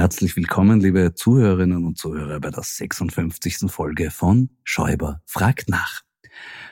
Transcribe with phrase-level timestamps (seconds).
[0.00, 3.70] Herzlich willkommen, liebe Zuhörerinnen und Zuhörer, bei der 56.
[3.70, 6.00] Folge von Schäuber fragt nach.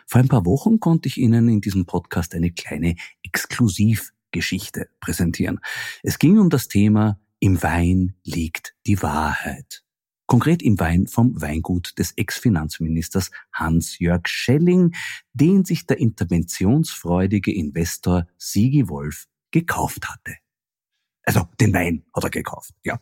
[0.07, 5.61] Vor ein paar Wochen konnte ich Ihnen in diesem Podcast eine kleine Exklusivgeschichte präsentieren.
[6.03, 9.85] Es ging um das Thema Im Wein liegt die Wahrheit.
[10.27, 14.95] Konkret im Wein vom Weingut des Ex-Finanzministers Hans-Jörg Schelling,
[15.35, 20.37] den sich der interventionsfreudige Investor Sigi Wolf gekauft hatte.
[21.29, 22.99] Also den Wein hat er gekauft, ja.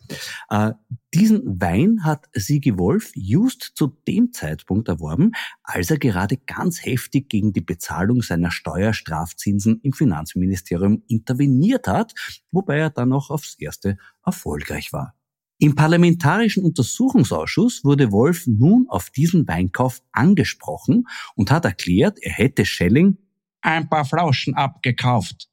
[0.50, 0.72] Äh,
[1.14, 5.30] diesen Wein hat Sigi Wolf just zu dem Zeitpunkt erworben,
[5.62, 12.14] als er gerade ganz heftig gegen die Bezahlung seiner Steuerstrafzinsen im Finanzministerium interveniert hat,
[12.50, 15.14] wobei er dann auch aufs erste erfolgreich war.
[15.60, 21.06] Im Parlamentarischen Untersuchungsausschuss wurde Wolf nun auf diesen Weinkauf angesprochen
[21.36, 23.18] und hat erklärt, er hätte Schelling
[23.60, 25.48] ein paar Flauschen abgekauft.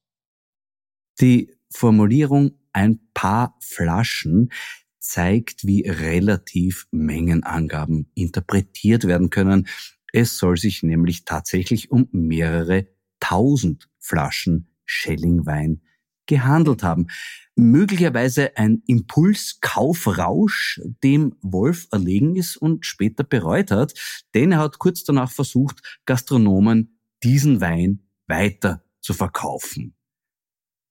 [1.22, 4.52] Die Formulierung ein paar Flaschen
[5.00, 9.68] zeigt, wie relativ Mengenangaben interpretiert werden können.
[10.12, 12.88] Es soll sich nämlich tatsächlich um mehrere
[13.20, 15.82] tausend Flaschen Schellingwein
[16.26, 17.08] gehandelt haben.
[17.56, 23.94] Möglicherweise ein Impulskaufrausch, dem Wolf erlegen ist und später bereut hat,
[24.34, 29.96] denn er hat kurz danach versucht, Gastronomen diesen Wein weiter zu verkaufen.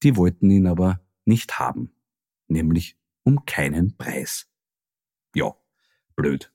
[0.02, 1.92] Die wollten ihn aber nicht haben,
[2.48, 4.48] nämlich um keinen Preis.
[5.34, 5.54] Ja,
[6.16, 6.52] blöd.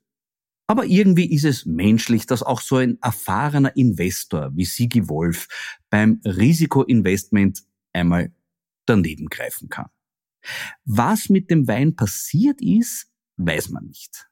[0.68, 5.48] Aber irgendwie ist es menschlich, dass auch so ein erfahrener Investor wie Sigi Wolf
[5.90, 7.64] beim Risikoinvestment
[7.94, 8.34] einmal
[8.86, 9.90] daneben greifen kann.
[10.86, 14.30] Was mit dem Wein passiert ist, weiß man nicht.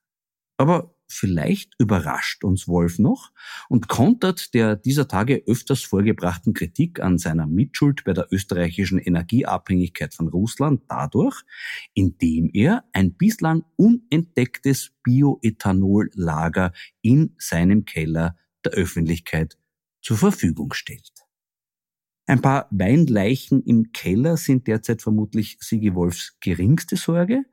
[0.57, 3.31] Aber Vielleicht überrascht uns Wolf noch
[3.69, 10.13] und kontert der dieser Tage öfters vorgebrachten Kritik an seiner Mitschuld bei der österreichischen Energieabhängigkeit
[10.15, 11.43] von Russland dadurch,
[11.93, 19.59] indem er ein bislang unentdecktes Bioethanollager in seinem Keller der Öffentlichkeit
[20.01, 21.11] zur Verfügung stellt.
[22.27, 27.43] Ein paar Weinleichen im Keller sind derzeit vermutlich Sigi Wolfs geringste Sorge.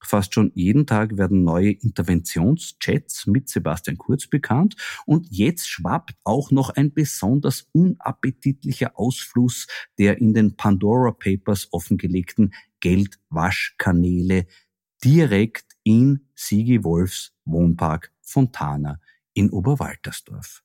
[0.00, 6.50] Fast schon jeden Tag werden neue Interventionschats mit Sebastian Kurz bekannt und jetzt schwappt auch
[6.50, 9.66] noch ein besonders unappetitlicher Ausfluss
[9.98, 14.46] der in den Pandora Papers offengelegten Geldwaschkanäle
[15.04, 19.00] direkt in Sigi Wolfs Wohnpark Fontana
[19.34, 20.62] in Oberwaltersdorf.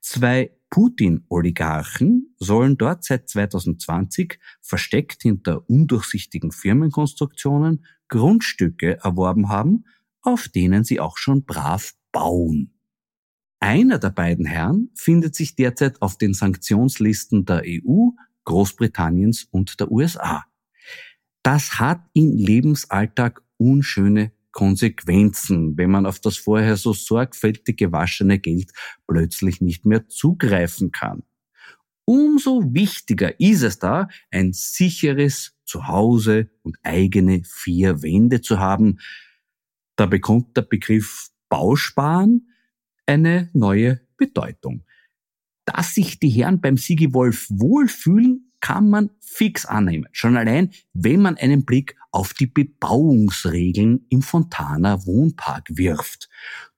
[0.00, 9.86] Zwei Putin-Oligarchen sollen dort seit 2020 versteckt hinter undurchsichtigen Firmenkonstruktionen Grundstücke erworben haben,
[10.20, 12.74] auf denen sie auch schon brav bauen.
[13.60, 18.10] Einer der beiden Herren findet sich derzeit auf den Sanktionslisten der EU,
[18.44, 20.44] Großbritanniens und der USA.
[21.42, 28.72] Das hat im Lebensalltag unschöne Konsequenzen, wenn man auf das vorher so sorgfältig gewaschene Geld
[29.06, 31.22] plötzlich nicht mehr zugreifen kann.
[32.04, 38.98] Umso wichtiger ist es da, ein sicheres Zuhause und eigene vier Wände zu haben.
[39.96, 42.48] Da bekommt der Begriff Bausparen
[43.06, 44.84] eine neue Bedeutung.
[45.64, 50.06] Dass sich die Herren beim Sigi Wolf wohlfühlen, kann man fix annehmen.
[50.12, 56.28] Schon allein, wenn man einen Blick auf die Bebauungsregeln im Fontana Wohnpark wirft.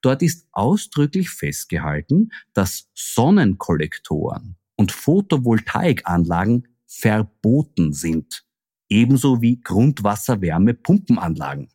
[0.02, 8.44] Dort ist ausdrücklich festgehalten, dass Sonnenkollektoren und Photovoltaikanlagen verboten sind.
[8.92, 11.70] Ebenso wie Grundwasserwärmepumpenanlagen.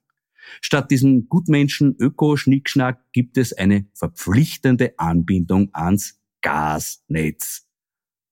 [0.61, 7.65] Statt diesem Gutmenschen Öko-Schnickschnack gibt es eine verpflichtende Anbindung ans Gasnetz.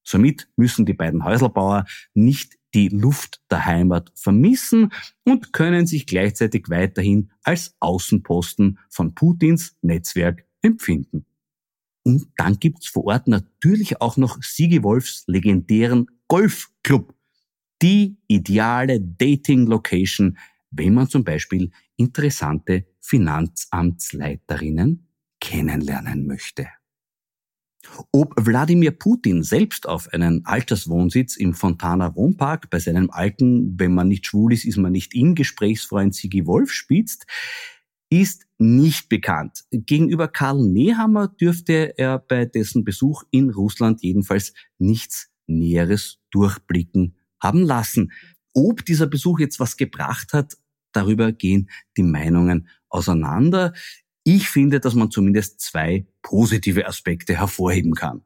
[0.04, 1.84] Somit müssen die beiden Häuselbauer
[2.14, 4.92] nicht die Luft der Heimat vermissen
[5.24, 11.26] und können sich gleichzeitig weiterhin als Außenposten von Putins Netzwerk empfinden.
[12.04, 17.15] Und dann gibt's vor Ort natürlich auch noch Sigi Wolfs legendären Golfclub.
[17.82, 20.38] Die ideale Dating-Location,
[20.70, 25.08] wenn man zum Beispiel interessante Finanzamtsleiterinnen
[25.40, 26.68] kennenlernen möchte.
[28.10, 34.08] Ob Wladimir Putin selbst auf einen Alterswohnsitz im Fontana Wohnpark bei seinem alten, wenn man
[34.08, 37.26] nicht schwul ist, ist man nicht in Gesprächsfreund Sigi Wolf spitzt,
[38.10, 39.64] ist nicht bekannt.
[39.70, 47.14] Gegenüber Karl Nehammer dürfte er bei dessen Besuch in Russland jedenfalls nichts Näheres durchblicken
[47.46, 48.12] haben lassen.
[48.52, 50.56] Ob dieser Besuch jetzt was gebracht hat,
[50.92, 53.72] darüber gehen die Meinungen auseinander.
[54.24, 58.22] Ich finde, dass man zumindest zwei positive Aspekte hervorheben kann.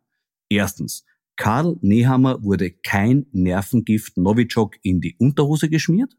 [0.49, 1.05] Erstens,
[1.37, 6.17] Karl Nehammer wurde kein Nervengift Novichok in die Unterhose geschmiert.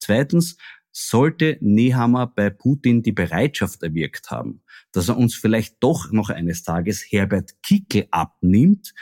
[0.00, 0.56] Zweitens,
[0.90, 6.62] sollte Nehammer bei Putin die Bereitschaft erwirkt haben, dass er uns vielleicht doch noch eines
[6.62, 8.94] Tages Herbert Kickel abnimmt,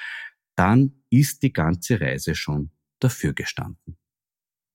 [0.56, 2.70] dann ist die ganze Reise schon
[3.02, 3.96] dafür gestanden.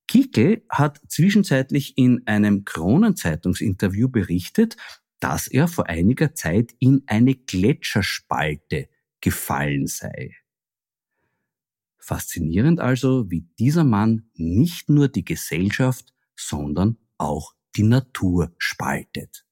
[0.07, 4.77] Kickel hat zwischenzeitlich in einem Kronenzeitungsinterview berichtet,
[5.19, 8.89] dass er vor einiger Zeit in eine Gletscherspalte
[9.19, 10.35] gefallen sei.
[11.97, 19.45] Faszinierend also, wie dieser Mann nicht nur die Gesellschaft, sondern auch die Natur spaltet.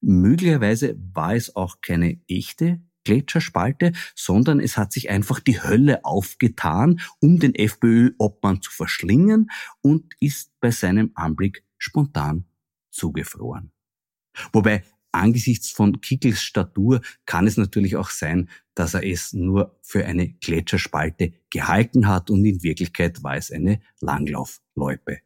[0.00, 7.00] Möglicherweise war es auch keine echte Gletscherspalte, sondern es hat sich einfach die Hölle aufgetan,
[7.20, 9.50] um den FPÖ-Obmann zu verschlingen
[9.80, 12.44] und ist bei seinem Anblick spontan
[12.90, 13.70] zugefroren.
[14.52, 20.04] Wobei angesichts von Kickels Statur kann es natürlich auch sein, dass er es nur für
[20.04, 25.20] eine Gletscherspalte gehalten hat und in Wirklichkeit war es eine Langlaufloipe.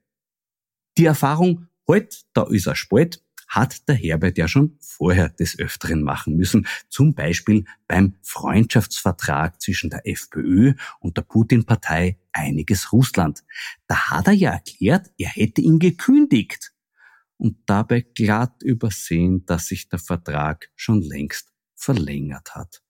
[0.96, 6.02] Die Erfahrung, halt, da ist er spät, hat der Herbert ja schon vorher des Öfteren
[6.02, 13.42] machen müssen, zum Beispiel beim Freundschaftsvertrag zwischen der FPÖ und der Putin-Partei Einiges Russland.
[13.88, 16.72] Da hat er ja erklärt, er hätte ihn gekündigt
[17.38, 22.82] und dabei glatt übersehen, dass sich der Vertrag schon längst verlängert hat.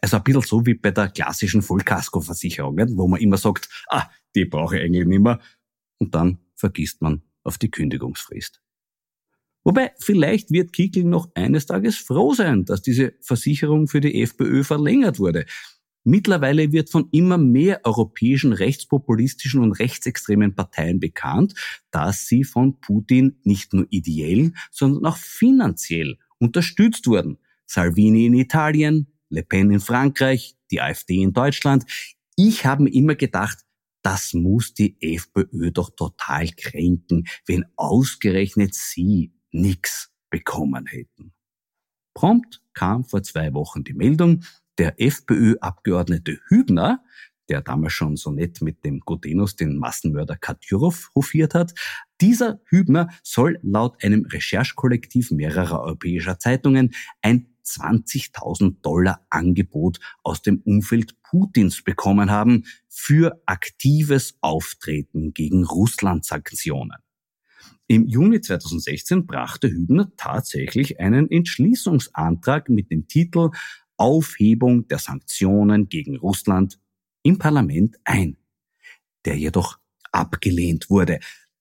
[0.00, 4.44] Also ein bisschen so wie bei der klassischen Vollkaskoversicherung, wo man immer sagt, ah, die
[4.44, 5.40] brauche ich eigentlich nicht mehr.
[5.98, 8.63] Und dann vergisst man auf die Kündigungsfrist.
[9.64, 14.62] Wobei, vielleicht wird Kickel noch eines Tages froh sein, dass diese Versicherung für die FPÖ
[14.62, 15.46] verlängert wurde.
[16.06, 21.54] Mittlerweile wird von immer mehr europäischen rechtspopulistischen und rechtsextremen Parteien bekannt,
[21.90, 27.38] dass sie von Putin nicht nur ideell, sondern auch finanziell unterstützt wurden.
[27.64, 31.84] Salvini in Italien, Le Pen in Frankreich, die AfD in Deutschland.
[32.36, 33.64] Ich habe mir immer gedacht,
[34.02, 41.32] das muss die FPÖ doch total kränken, wenn ausgerechnet sie nichts bekommen hätten.
[42.14, 44.44] Prompt kam vor zwei Wochen die Meldung,
[44.78, 47.02] der FPÖ-Abgeordnete Hübner,
[47.48, 51.74] der damals schon so nett mit dem Godenus den Massenmörder Kadyrov hofiert hat,
[52.20, 60.60] dieser Hübner soll laut einem Recherchekollektiv mehrerer europäischer Zeitungen ein 20.000 Dollar Angebot aus dem
[60.62, 67.03] Umfeld Putins bekommen haben für aktives Auftreten gegen Russland-Sanktionen.
[67.86, 73.50] Im Juni 2016 brachte Hübner tatsächlich einen Entschließungsantrag mit dem Titel
[73.96, 76.80] Aufhebung der Sanktionen gegen Russland
[77.22, 78.38] im Parlament ein,
[79.26, 79.78] der jedoch
[80.12, 81.20] abgelehnt wurde.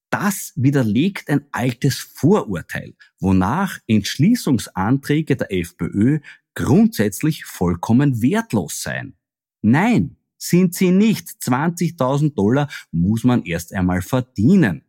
[0.09, 6.19] Das widerlegt ein altes Vorurteil, wonach Entschließungsanträge der FPÖ
[6.55, 9.17] grundsätzlich vollkommen wertlos seien.
[9.61, 11.27] Nein, sind sie nicht.
[11.27, 14.83] 20.000 Dollar muss man erst einmal verdienen.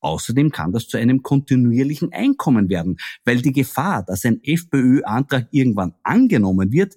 [0.00, 5.94] Außerdem kann das zu einem kontinuierlichen Einkommen werden, weil die Gefahr, dass ein FPÖ-Antrag irgendwann
[6.02, 6.94] angenommen wird,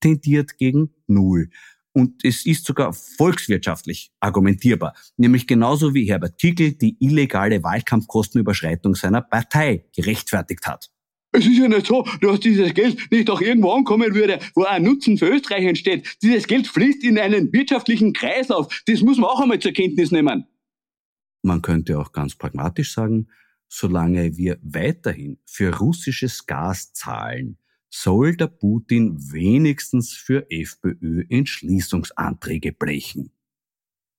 [0.00, 1.50] tendiert gegen Null.
[1.92, 9.22] Und es ist sogar volkswirtschaftlich argumentierbar, nämlich genauso wie Herbert Kickl die illegale Wahlkampfkostenüberschreitung seiner
[9.22, 10.90] Partei gerechtfertigt hat.
[11.32, 14.82] Es ist ja nicht so, dass dieses Geld nicht auch irgendwo ankommen würde, wo ein
[14.82, 16.18] Nutzen für Österreich entsteht.
[16.22, 18.82] Dieses Geld fließt in einen wirtschaftlichen Kreislauf.
[18.86, 20.46] Das muss man auch einmal zur Kenntnis nehmen.
[21.48, 23.28] Man könnte auch ganz pragmatisch sagen,
[23.68, 27.56] solange wir weiterhin für russisches Gas zahlen,
[27.88, 33.32] soll der Putin wenigstens für FPÖ-Entschließungsanträge brechen.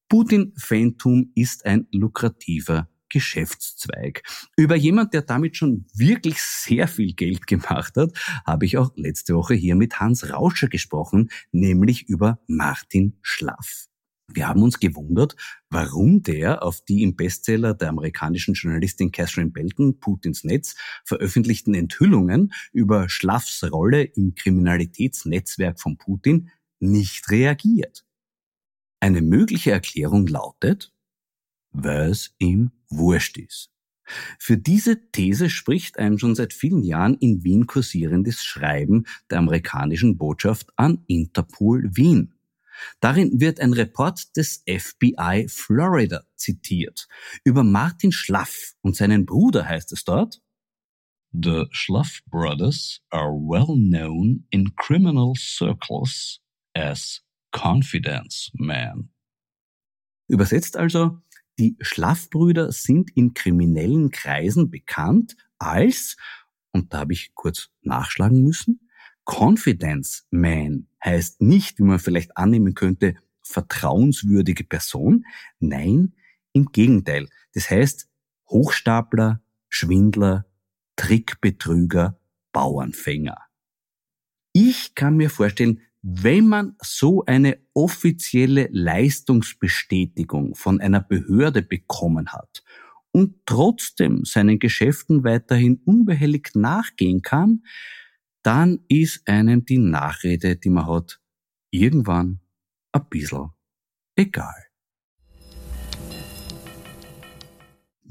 [0.10, 4.24] Putin-Fantum ist ein lukrativer Geschäftszweig.
[4.58, 8.12] Über jemand, der damit schon wirklich sehr viel Geld gemacht hat,
[8.44, 13.90] habe ich auch letzte Woche hier mit Hans Rauscher gesprochen, nämlich über Martin Schlaff.
[14.32, 15.36] Wir haben uns gewundert,
[15.70, 22.54] warum der auf die im Bestseller der amerikanischen Journalistin Catherine Belton, Putins Netz, veröffentlichten Enthüllungen
[22.72, 28.06] über Schlaffs Rolle im Kriminalitätsnetzwerk von Putin nicht reagiert.
[29.00, 30.94] Eine mögliche Erklärung lautet,
[31.72, 33.72] was ihm wurscht ist.
[34.40, 40.18] Für diese These spricht ein schon seit vielen Jahren in Wien kursierendes Schreiben der amerikanischen
[40.18, 42.39] Botschaft an Interpol Wien.
[43.00, 47.08] Darin wird ein Report des FBI Florida zitiert.
[47.44, 50.42] Über Martin Schlaff und seinen Bruder heißt es dort,
[51.32, 56.42] The Schlaff brothers are well known in criminal circles
[56.74, 57.22] as
[57.52, 59.12] confidence men.
[60.28, 61.22] Übersetzt also,
[61.60, 66.16] die Schlaffbrüder sind in kriminellen Kreisen bekannt als,
[66.72, 68.89] und da habe ich kurz nachschlagen müssen,
[69.30, 75.26] Confidence Man heißt nicht, wie man vielleicht annehmen könnte, vertrauenswürdige Person.
[75.60, 76.14] Nein,
[76.52, 77.28] im Gegenteil.
[77.54, 78.10] Das heißt
[78.50, 80.46] Hochstapler, Schwindler,
[80.96, 82.20] Trickbetrüger,
[82.52, 83.38] Bauernfänger.
[84.52, 92.64] Ich kann mir vorstellen, wenn man so eine offizielle Leistungsbestätigung von einer Behörde bekommen hat
[93.12, 97.64] und trotzdem seinen Geschäften weiterhin unbehelligt nachgehen kann,
[98.44, 101.20] dann ist einem die Nachrede, die man hat,
[101.72, 102.40] irgendwann
[102.92, 103.50] ein bisschen
[104.16, 104.70] egal.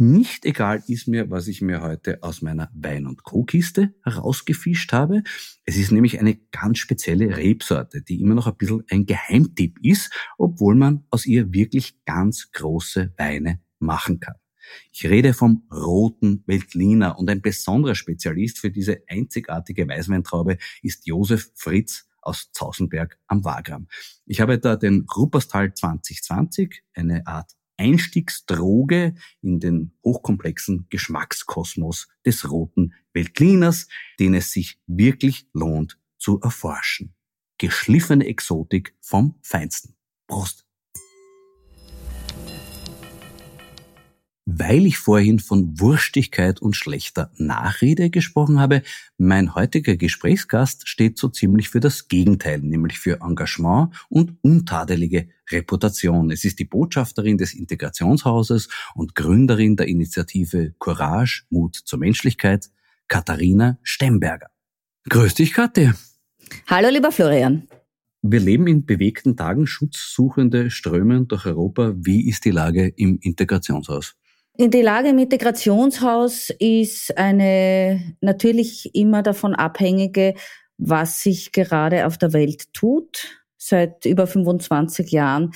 [0.00, 5.24] Nicht egal ist mir, was ich mir heute aus meiner Wein- und Co-Kiste herausgefischt habe.
[5.64, 10.12] Es ist nämlich eine ganz spezielle Rebsorte, die immer noch ein bisschen ein Geheimtipp ist,
[10.38, 14.36] obwohl man aus ihr wirklich ganz große Weine machen kann.
[14.92, 21.50] Ich rede vom roten Veltliner und ein besonderer Spezialist für diese einzigartige Weißweintraube ist Josef
[21.54, 23.88] Fritz aus Zausenberg am Wagram.
[24.26, 32.92] Ich habe da den Rupperstal 2020, eine Art Einstiegsdroge in den hochkomplexen Geschmackskosmos des roten
[33.12, 37.14] Veltliners, den es sich wirklich lohnt zu erforschen.
[37.56, 39.94] Geschliffene Exotik vom Feinsten.
[40.26, 40.67] Prost!
[44.60, 48.82] Weil ich vorhin von Wurstigkeit und schlechter Nachrede gesprochen habe,
[49.16, 56.32] mein heutiger Gesprächsgast steht so ziemlich für das Gegenteil, nämlich für Engagement und untadelige Reputation.
[56.32, 62.68] Es ist die Botschafterin des Integrationshauses und Gründerin der Initiative Courage, Mut zur Menschlichkeit,
[63.06, 64.48] Katharina Stemberger.
[65.08, 65.92] Grüß dich, Kathi.
[66.66, 67.68] Hallo, lieber Florian.
[68.22, 71.94] Wir leben in bewegten Tagen, Schutzsuchende strömen durch Europa.
[71.96, 74.17] Wie ist die Lage im Integrationshaus?
[74.60, 80.34] Die Lage im Integrationshaus ist eine natürlich immer davon abhängige,
[80.78, 83.38] was sich gerade auf der Welt tut.
[83.56, 85.52] Seit über 25 Jahren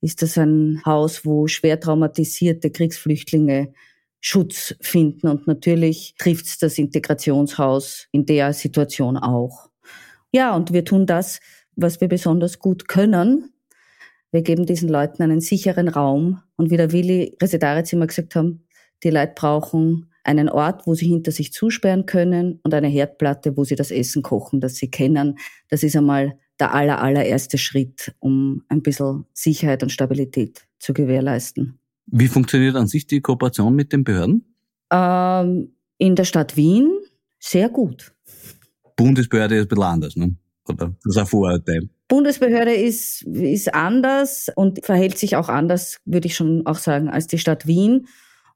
[0.00, 3.72] ist das ein Haus, wo schwer traumatisierte Kriegsflüchtlinge
[4.20, 5.28] Schutz finden.
[5.28, 9.70] Und natürlich trifft es das Integrationshaus in der Situation auch.
[10.32, 11.38] Ja, und wir tun das,
[11.76, 13.52] was wir besonders gut können,
[14.32, 16.40] wir geben diesen Leuten einen sicheren Raum.
[16.56, 18.64] Und wie der Willi Residaritz immer gesagt haben,
[19.02, 23.64] die Leute brauchen einen Ort, wo sie hinter sich zusperren können und eine Herdplatte, wo
[23.64, 25.38] sie das Essen kochen, das sie kennen.
[25.68, 31.78] Das ist einmal der aller, allererste Schritt, um ein bisschen Sicherheit und Stabilität zu gewährleisten.
[32.06, 34.44] Wie funktioniert an sich die Kooperation mit den Behörden?
[34.92, 36.90] Ähm, in der Stadt Wien
[37.38, 38.12] sehr gut.
[38.96, 40.34] Bundesbehörde ist ein bisschen anders, ne?
[40.70, 41.88] Oder das ist ein Vorurteil?
[42.08, 47.28] Bundesbehörde ist, ist anders und verhält sich auch anders, würde ich schon auch sagen, als
[47.28, 48.08] die Stadt Wien.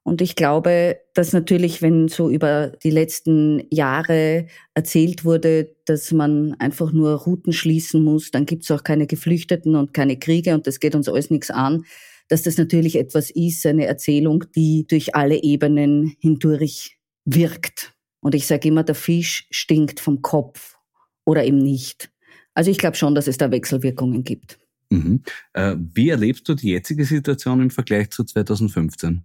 [0.03, 4.45] Und ich glaube, dass natürlich, wenn so über die letzten Jahre
[4.75, 9.75] erzählt wurde, dass man einfach nur Routen schließen muss, dann gibt es auch keine Geflüchteten
[9.75, 11.85] und keine Kriege und das geht uns alles nichts an,
[12.27, 17.93] dass das natürlich etwas ist, eine Erzählung, die durch alle Ebenen hindurch wirkt.
[18.19, 20.74] Und ich sage immer, der Fisch stinkt vom Kopf
[21.25, 22.09] oder eben nicht.
[22.53, 24.57] Also ich glaube schon, dass es da Wechselwirkungen gibt.
[24.89, 25.23] Mhm.
[25.53, 29.23] Äh, wie erlebst du die jetzige Situation im Vergleich zu 2015?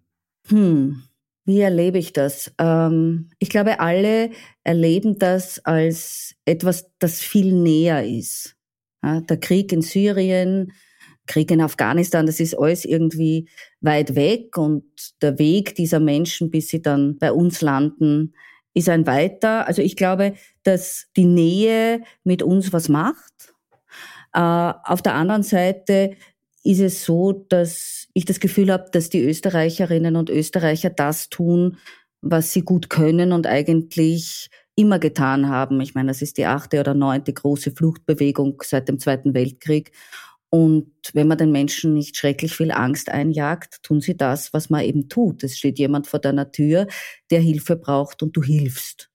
[0.49, 1.02] Hm,
[1.45, 2.52] wie erlebe ich das?
[2.59, 4.30] Ähm, ich glaube, alle
[4.64, 8.57] erleben das als etwas, das viel näher ist.
[9.02, 10.73] Ja, der Krieg in Syrien,
[11.26, 13.49] Krieg in Afghanistan, das ist alles irgendwie
[13.80, 14.85] weit weg und
[15.23, 18.35] der Weg dieser Menschen, bis sie dann bei uns landen,
[18.74, 19.66] ist ein weiter.
[19.66, 23.54] Also ich glaube, dass die Nähe mit uns was macht.
[24.32, 26.16] Äh, auf der anderen Seite
[26.62, 31.78] ist es so, dass ich das Gefühl habe, dass die Österreicherinnen und Österreicher das tun,
[32.20, 35.80] was sie gut können und eigentlich immer getan haben.
[35.80, 39.92] Ich meine, das ist die achte oder neunte große Fluchtbewegung seit dem Zweiten Weltkrieg.
[40.50, 44.83] Und wenn man den Menschen nicht schrecklich viel Angst einjagt, tun sie das, was man
[44.83, 45.45] eben tut.
[45.45, 46.88] Es steht jemand vor deiner Tür,
[47.30, 49.11] der Hilfe braucht und du hilfst.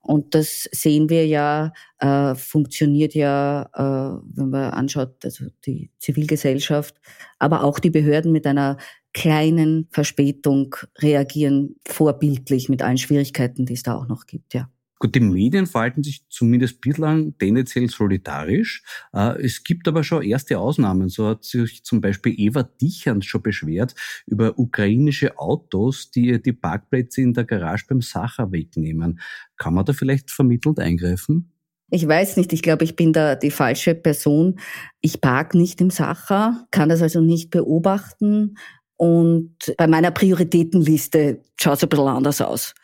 [0.00, 6.94] Und das sehen wir ja, äh, funktioniert ja, äh, wenn man anschaut, also die Zivilgesellschaft,
[7.40, 8.76] aber auch die Behörden mit einer
[9.12, 14.70] kleinen Verspätung reagieren vorbildlich mit allen Schwierigkeiten, die es da auch noch gibt, ja.
[14.98, 18.82] Gut, die Medien verhalten sich zumindest bislang tendenziell solidarisch.
[19.12, 21.10] Äh, es gibt aber schon erste Ausnahmen.
[21.10, 23.94] So hat sich zum Beispiel Eva Dichand schon beschwert
[24.26, 29.20] über ukrainische Autos, die die Parkplätze in der Garage beim Sacher wegnehmen.
[29.58, 31.52] Kann man da vielleicht vermittelt eingreifen?
[31.90, 34.58] Ich weiß nicht, ich glaube, ich bin da die falsche Person.
[35.00, 38.56] Ich park nicht im Sacher, kann das also nicht beobachten.
[38.96, 42.74] Und bei meiner Prioritätenliste schaut es ein bisschen anders aus.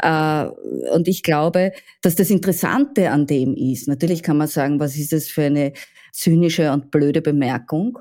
[0.00, 0.46] Äh,
[0.92, 1.72] und ich glaube,
[2.02, 5.72] dass das Interessante an dem ist, natürlich kann man sagen, was ist das für eine
[6.12, 7.98] zynische und blöde Bemerkung.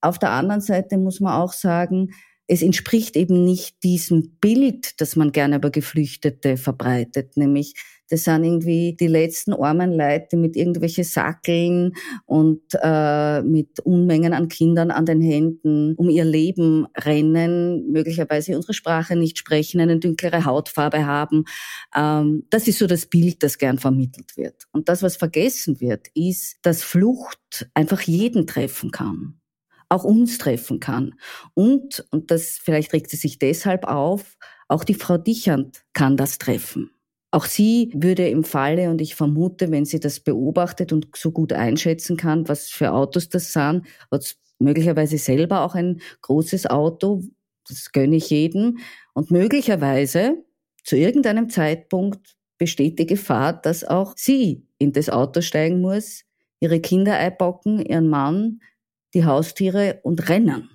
[0.00, 2.10] Auf der anderen Seite muss man auch sagen,
[2.48, 7.74] es entspricht eben nicht diesem Bild, das man gerne über Geflüchtete verbreitet, nämlich
[8.08, 11.92] das sind irgendwie die letzten armen Leute mit irgendwelche Sackeln
[12.24, 18.74] und äh, mit Unmengen an Kindern an den Händen um ihr Leben rennen, möglicherweise unsere
[18.74, 21.44] Sprache nicht sprechen, eine dunklere Hautfarbe haben.
[21.94, 24.64] Ähm, das ist so das Bild, das gern vermittelt wird.
[24.72, 29.40] Und das, was vergessen wird, ist, dass Flucht einfach jeden treffen kann
[29.88, 31.14] auch uns treffen kann.
[31.54, 34.36] Und, und das vielleicht regt sie sich deshalb auf,
[34.68, 36.90] auch die Frau Dichand kann das treffen.
[37.36, 41.52] Auch sie würde im Falle, und ich vermute, wenn sie das beobachtet und so gut
[41.52, 47.24] einschätzen kann, was für Autos das sind, hat möglicherweise selber auch ein großes Auto,
[47.68, 48.78] das gönne ich jedem.
[49.12, 50.42] Und möglicherweise
[50.82, 56.24] zu irgendeinem Zeitpunkt besteht die Gefahr, dass auch sie in das Auto steigen muss,
[56.60, 58.60] ihre Kinder einpacken, ihren Mann,
[59.12, 60.70] die Haustiere und rennen.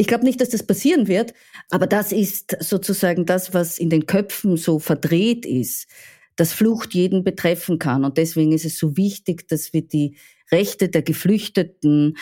[0.00, 1.34] Ich glaube nicht, dass das passieren wird,
[1.68, 5.88] aber das ist sozusagen das, was in den Köpfen so verdreht ist,
[6.36, 8.06] dass Flucht jeden betreffen kann.
[8.06, 10.16] Und deswegen ist es so wichtig, dass wir die
[10.50, 12.16] Rechte der Geflüchteten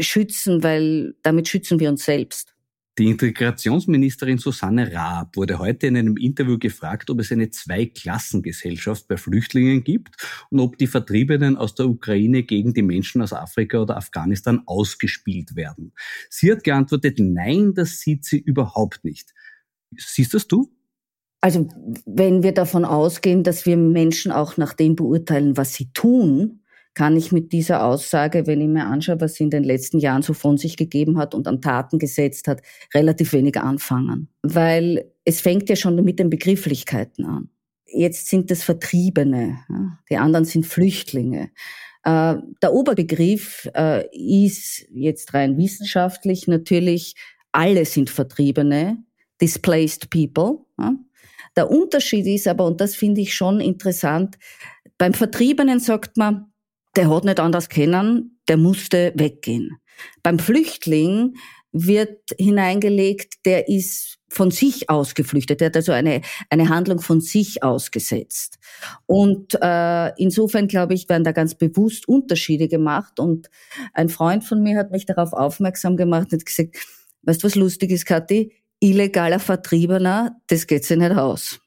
[0.00, 2.49] schützen, weil damit schützen wir uns selbst.
[2.98, 9.16] Die Integrationsministerin Susanne Raab wurde heute in einem Interview gefragt, ob es eine Zweiklassengesellschaft bei
[9.16, 10.16] Flüchtlingen gibt
[10.50, 15.56] und ob die Vertriebenen aus der Ukraine gegen die Menschen aus Afrika oder Afghanistan ausgespielt
[15.56, 15.92] werden.
[16.28, 19.32] Sie hat geantwortet, nein, das sieht sie überhaupt nicht.
[19.96, 20.70] Siehst das du?
[21.40, 21.68] Also
[22.04, 26.59] wenn wir davon ausgehen, dass wir Menschen auch nach dem beurteilen, was sie tun,
[26.94, 30.22] kann ich mit dieser Aussage, wenn ich mir anschaue, was sie in den letzten Jahren
[30.22, 32.62] so von sich gegeben hat und an Taten gesetzt hat,
[32.94, 34.28] relativ wenig anfangen.
[34.42, 37.48] Weil es fängt ja schon mit den Begrifflichkeiten an.
[37.86, 39.58] Jetzt sind es Vertriebene,
[40.10, 41.50] die anderen sind Flüchtlinge.
[42.04, 47.14] Äh, der Oberbegriff äh, ist jetzt rein wissenschaftlich natürlich,
[47.52, 49.02] alle sind Vertriebene,
[49.40, 50.60] displaced people.
[51.56, 54.38] Der Unterschied ist aber, und das finde ich schon interessant,
[54.98, 56.49] beim Vertriebenen sagt man,
[56.96, 59.78] der hat nicht anders kennen, der musste weggehen.
[60.22, 61.34] Beim Flüchtling
[61.72, 67.20] wird hineingelegt, der ist von sich aus geflüchtet, der hat also eine, eine Handlung von
[67.20, 68.58] sich ausgesetzt.
[69.06, 73.18] Und äh, insofern, glaube ich, werden da ganz bewusst Unterschiede gemacht.
[73.18, 73.50] Und
[73.92, 76.76] ein Freund von mir hat mich darauf aufmerksam gemacht und gesagt,
[77.22, 78.52] weißt du, was lustig ist, Kathi?
[78.78, 81.60] Illegaler Vertriebener, das geht sich nicht aus.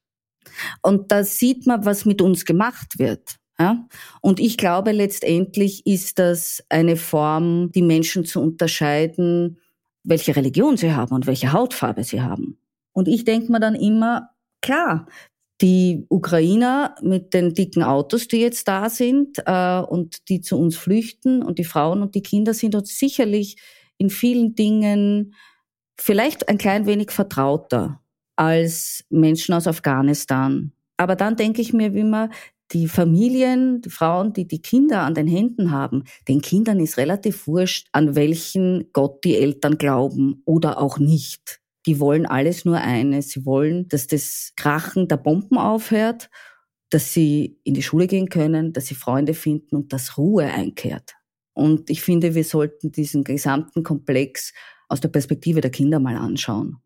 [0.81, 3.37] Und da sieht man, was mit uns gemacht wird.
[3.59, 3.87] Ja?
[4.21, 9.59] Und ich glaube, letztendlich ist das eine Form, die Menschen zu unterscheiden,
[10.03, 12.57] welche Religion sie haben und welche Hautfarbe sie haben.
[12.91, 14.29] Und ich denke mir dann immer,
[14.61, 15.07] klar,
[15.61, 20.75] die Ukrainer mit den dicken Autos, die jetzt da sind äh, und die zu uns
[20.75, 23.57] flüchten und die Frauen und die Kinder sind uns sicherlich
[23.97, 25.35] in vielen Dingen
[25.97, 28.01] vielleicht ein klein wenig vertrauter
[28.35, 30.73] als Menschen aus Afghanistan.
[30.97, 32.29] Aber dann denke ich mir immer,
[32.73, 37.47] die Familien, die Frauen, die die Kinder an den Händen haben, den Kindern ist relativ
[37.47, 41.59] wurscht, an welchen Gott die Eltern glauben oder auch nicht.
[41.85, 43.29] Die wollen alles nur eines.
[43.29, 46.29] Sie wollen, dass das Krachen der Bomben aufhört,
[46.89, 51.13] dass sie in die Schule gehen können, dass sie Freunde finden und dass Ruhe einkehrt.
[51.53, 54.53] Und ich finde, wir sollten diesen gesamten Komplex
[54.87, 56.77] aus der Perspektive der Kinder mal anschauen.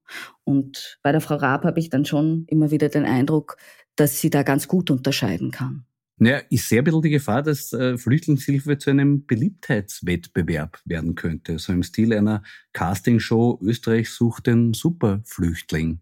[0.43, 3.58] Und bei der Frau Raab habe ich dann schon immer wieder den Eindruck,
[3.97, 5.86] dass sie da ganz gut unterscheiden kann.
[6.19, 11.60] Naja, ich sehe ein bisschen die Gefahr, dass äh, Flüchtlingshilfe zu einem Beliebtheitswettbewerb werden könnte.
[11.60, 12.41] So im Stil einer
[12.73, 15.99] Castingshow, Österreich sucht den Superflüchtling.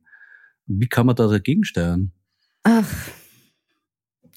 [0.67, 2.11] Wie kann man da dagegen steuern?
[2.63, 2.89] Ach,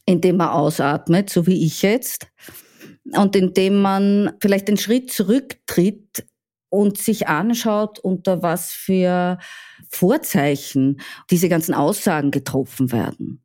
[0.05, 2.27] indem man ausatmet, so wie ich jetzt.
[3.13, 6.27] Und indem man vielleicht einen Schritt zurücktritt
[6.71, 9.39] und sich anschaut, unter was für
[9.91, 11.01] Vorzeichen
[11.31, 13.43] diese ganzen Aussagen getroffen werden.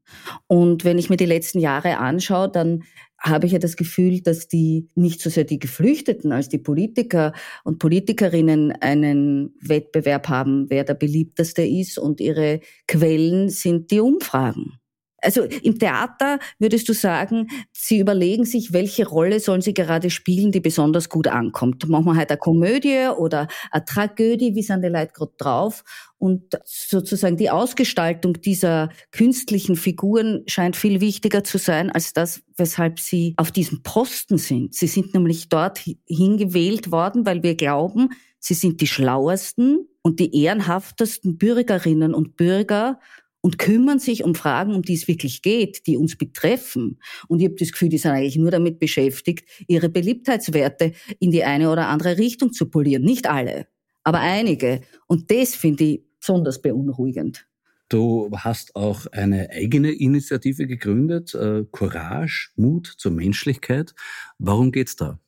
[0.47, 2.83] Und wenn ich mir die letzten Jahre anschaue, dann
[3.23, 7.31] habe ich ja das Gefühl, dass die nicht so sehr die Geflüchteten als die Politiker
[7.63, 14.79] und Politikerinnen einen Wettbewerb haben, wer der beliebteste ist und ihre Quellen sind die Umfragen.
[15.23, 20.51] Also im Theater würdest du sagen, sie überlegen sich, welche Rolle sollen sie gerade spielen,
[20.51, 21.87] die besonders gut ankommt.
[21.87, 25.83] Machen wir halt eine Komödie oder eine Tragödie, wie sind die Leute gerade drauf?
[26.17, 32.99] Und sozusagen die Ausgestaltung dieser künstlichen Figuren scheint viel wichtiger zu sein als das, weshalb
[32.99, 34.73] sie auf diesem Posten sind.
[34.73, 40.43] Sie sind nämlich dort hingewählt worden, weil wir glauben, sie sind die schlauesten und die
[40.43, 42.99] ehrenhaftesten Bürgerinnen und Bürger
[43.43, 46.99] und kümmern sich um Fragen, um die es wirklich geht, die uns betreffen.
[47.27, 51.43] Und ich habe das Gefühl, die sind eigentlich nur damit beschäftigt, ihre Beliebtheitswerte in die
[51.43, 53.03] eine oder andere Richtung zu polieren.
[53.03, 53.67] Nicht alle,
[54.03, 54.81] aber einige.
[55.07, 57.45] Und das finde ich besonders beunruhigend.
[57.89, 63.93] Du hast auch eine eigene Initiative gegründet, äh, Courage, Mut zur Menschlichkeit.
[64.39, 65.19] Warum geht's da?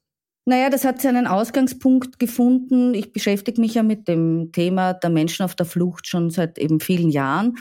[0.46, 2.94] Naja, das hat seinen Ausgangspunkt gefunden.
[2.94, 6.80] Ich beschäftige mich ja mit dem Thema der Menschen auf der Flucht schon seit eben
[6.80, 7.56] vielen Jahren.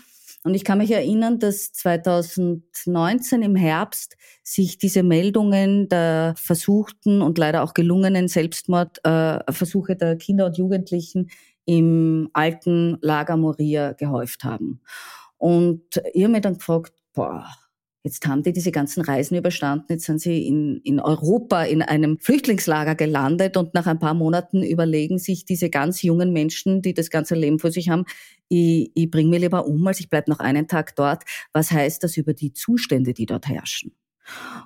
[0.45, 7.39] Und ich kann mich erinnern, dass 2019 im Herbst sich diese Meldungen der versuchten und
[7.39, 11.31] leider auch gelungenen Selbstmordversuche äh, der Kinder und Jugendlichen
[11.65, 14.83] im alten Lager Moria gehäuft haben.
[15.39, 17.47] Und ich habe mir dann gefragt, boah,
[18.07, 22.19] Jetzt haben die diese ganzen Reisen überstanden, jetzt sind sie in, in Europa in einem
[22.19, 27.09] Flüchtlingslager gelandet und nach ein paar Monaten überlegen sich diese ganz jungen Menschen, die das
[27.09, 28.05] ganze Leben vor sich haben,
[28.49, 31.23] ich, ich bringe mir lieber um, als ich bleibe noch einen Tag dort.
[31.55, 33.93] Was heißt das über die Zustände, die dort herrschen?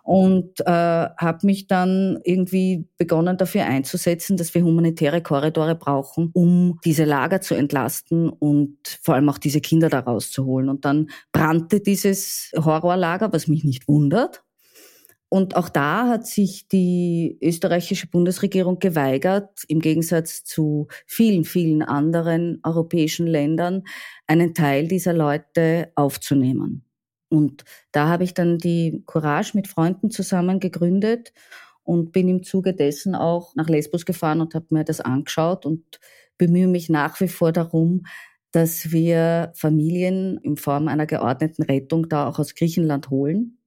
[0.02, 6.78] Und äh, habe mich dann irgendwie begonnen dafür einzusetzen, dass wir humanitäre Korridore brauchen, um
[6.84, 10.68] diese Lager zu entlasten und vor allem auch diese Kinder da rauszuholen.
[10.68, 14.42] Und dann brannte dieses Horrorlager, was mich nicht wundert.
[15.30, 22.60] Und auch da hat sich die österreichische Bundesregierung geweigert, im Gegensatz zu vielen, vielen anderen
[22.62, 23.82] europäischen Ländern,
[24.26, 26.87] einen Teil dieser Leute aufzunehmen.
[27.28, 31.32] Und da habe ich dann die Courage mit Freunden zusammen gegründet
[31.82, 36.00] und bin im Zuge dessen auch nach Lesbos gefahren und habe mir das angeschaut und
[36.36, 38.04] bemühe mich nach wie vor darum,
[38.52, 43.58] dass wir Familien in Form einer geordneten Rettung da auch aus Griechenland holen.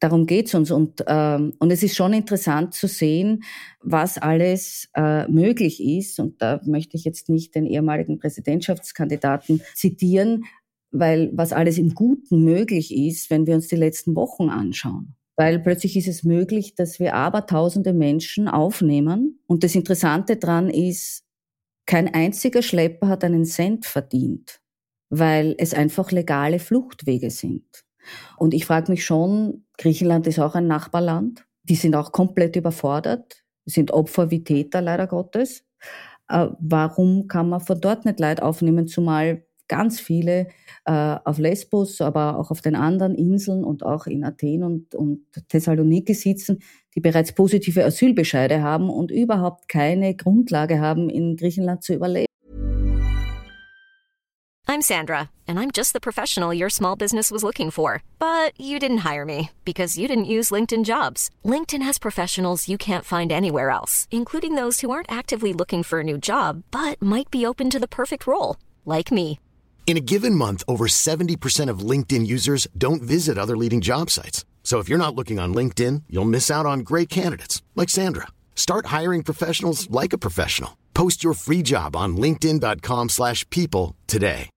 [0.00, 0.70] Darum geht's uns.
[0.70, 3.42] Und, ähm, und es ist schon interessant zu sehen,
[3.82, 6.20] was alles äh, möglich ist.
[6.20, 10.44] Und da möchte ich jetzt nicht den ehemaligen Präsidentschaftskandidaten zitieren,
[10.90, 15.14] weil was alles im Guten möglich ist, wenn wir uns die letzten Wochen anschauen.
[15.36, 19.40] Weil plötzlich ist es möglich, dass wir aber tausende Menschen aufnehmen.
[19.46, 21.24] Und das Interessante dran ist,
[21.86, 24.60] kein einziger Schlepper hat einen Cent verdient,
[25.10, 27.64] weil es einfach legale Fluchtwege sind.
[28.36, 31.46] Und ich frage mich schon, Griechenland ist auch ein Nachbarland.
[31.62, 35.64] Die sind auch komplett überfordert, sind Opfer wie Täter leider Gottes.
[36.28, 40.48] Äh, warum kann man von dort nicht Leid aufnehmen, zumal ganz viele
[40.84, 45.26] äh, auf Lesbos, aber auch auf den anderen Inseln und auch in Athen und, und
[45.48, 46.58] Thessaloniki sitzen,
[46.94, 52.28] die bereits positive Asylbescheide haben und überhaupt keine Grundlage haben, in Griechenland zu überleben.
[54.70, 58.02] I'm Sandra, and I'm just the professional your small business was looking for.
[58.18, 61.30] But you didn't hire me because you didn't use LinkedIn jobs.
[61.42, 66.00] LinkedIn has professionals you can't find anywhere else, including those who aren't actively looking for
[66.00, 69.40] a new job but might be open to the perfect role, like me.
[69.88, 74.44] In a given month, over 70% of LinkedIn users don't visit other leading job sites.
[74.62, 78.26] So if you're not looking on LinkedIn, you'll miss out on great candidates like Sandra.
[78.54, 80.76] Start hiring professionals like a professional.
[80.92, 84.50] Post your free job on linkedin.com/people today.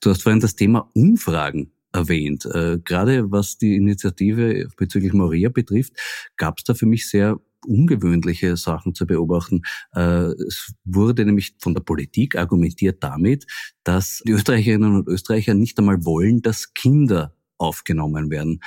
[0.00, 2.44] Du hast vorhin das Thema Umfragen erwähnt.
[2.46, 5.92] Äh, gerade was die Initiative bezüglich Moria betrifft,
[6.36, 9.62] gab es da für mich sehr ungewöhnliche Sachen zu beobachten.
[9.94, 13.46] Äh, es wurde nämlich von der Politik argumentiert damit,
[13.84, 18.60] dass die Österreicherinnen und Österreicher nicht einmal wollen, dass Kinder aufgenommen werden.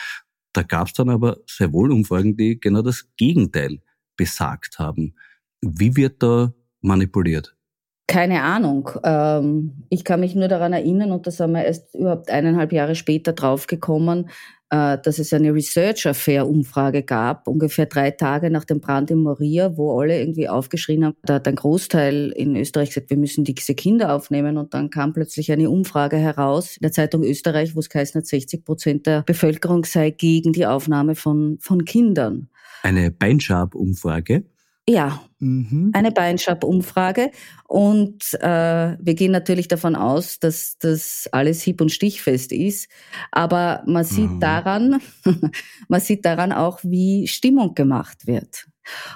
[0.53, 3.79] Da gab es dann aber sehr wohl Umfragen, die genau das Gegenteil
[4.15, 5.15] besagt haben.
[5.61, 7.55] Wie wird da manipuliert?
[8.07, 8.91] Keine Ahnung.
[9.03, 12.95] Ähm, ich kann mich nur daran erinnern, und da sind wir erst überhaupt eineinhalb Jahre
[12.95, 14.29] später draufgekommen,
[14.73, 19.77] dass es eine Research Affair Umfrage gab, ungefähr drei Tage nach dem Brand in Moria,
[19.77, 21.15] wo alle irgendwie aufgeschrien haben.
[21.23, 24.57] Da hat ein Großteil in Österreich gesagt, wir müssen diese Kinder aufnehmen.
[24.57, 28.25] Und dann kam plötzlich eine Umfrage heraus in der Zeitung Österreich, wo es geheißen hat,
[28.25, 32.49] 60 Prozent der Bevölkerung sei gegen die Aufnahme von, von Kindern.
[32.81, 34.43] Eine Beinschab-Umfrage?
[34.87, 35.91] Ja, mhm.
[35.93, 37.31] eine Beinschab-Umfrage.
[37.67, 42.89] Und äh, wir gehen natürlich davon aus, dass das alles hieb- und stichfest ist.
[43.31, 44.39] Aber man sieht mhm.
[44.41, 45.01] daran,
[45.87, 48.67] man sieht daran auch, wie Stimmung gemacht wird.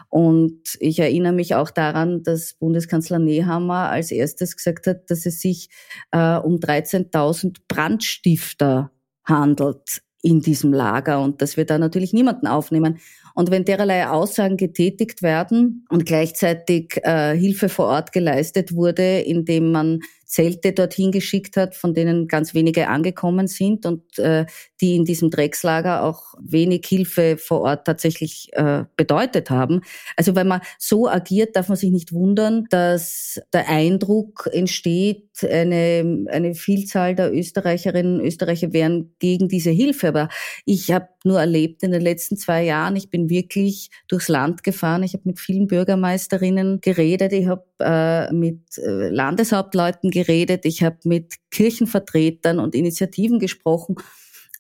[0.08, 5.42] Und ich erinnere mich auch daran, dass Bundeskanzler Nehammer als erstes gesagt hat, dass es
[5.42, 5.70] sich
[6.12, 8.92] äh, um 13.000 Brandstifter
[9.26, 13.00] handelt in diesem Lager und dass wir da natürlich niemanden aufnehmen.
[13.36, 19.72] Und wenn dererlei Aussagen getätigt werden und gleichzeitig äh, Hilfe vor Ort geleistet wurde, indem
[19.72, 24.46] man Zelte dorthin geschickt hat, von denen ganz wenige angekommen sind und äh,
[24.82, 29.82] die in diesem Dreckslager auch wenig Hilfe vor Ort tatsächlich äh, bedeutet haben.
[30.18, 36.26] Also wenn man so agiert, darf man sich nicht wundern, dass der Eindruck entsteht, eine,
[36.30, 40.10] eine Vielzahl der Österreicherinnen und Österreicher wären gegen diese Hilfe.
[40.10, 40.30] Aber
[40.66, 45.04] ich habe nur erlebt in den letzten zwei Jahren, ich bin wirklich durchs Land gefahren,
[45.04, 50.98] ich habe mit vielen Bürgermeisterinnen geredet, ich habe äh, mit äh, Landeshauptleuten geredet, ich habe
[51.04, 53.96] mit Kirchenvertretern und Initiativen gesprochen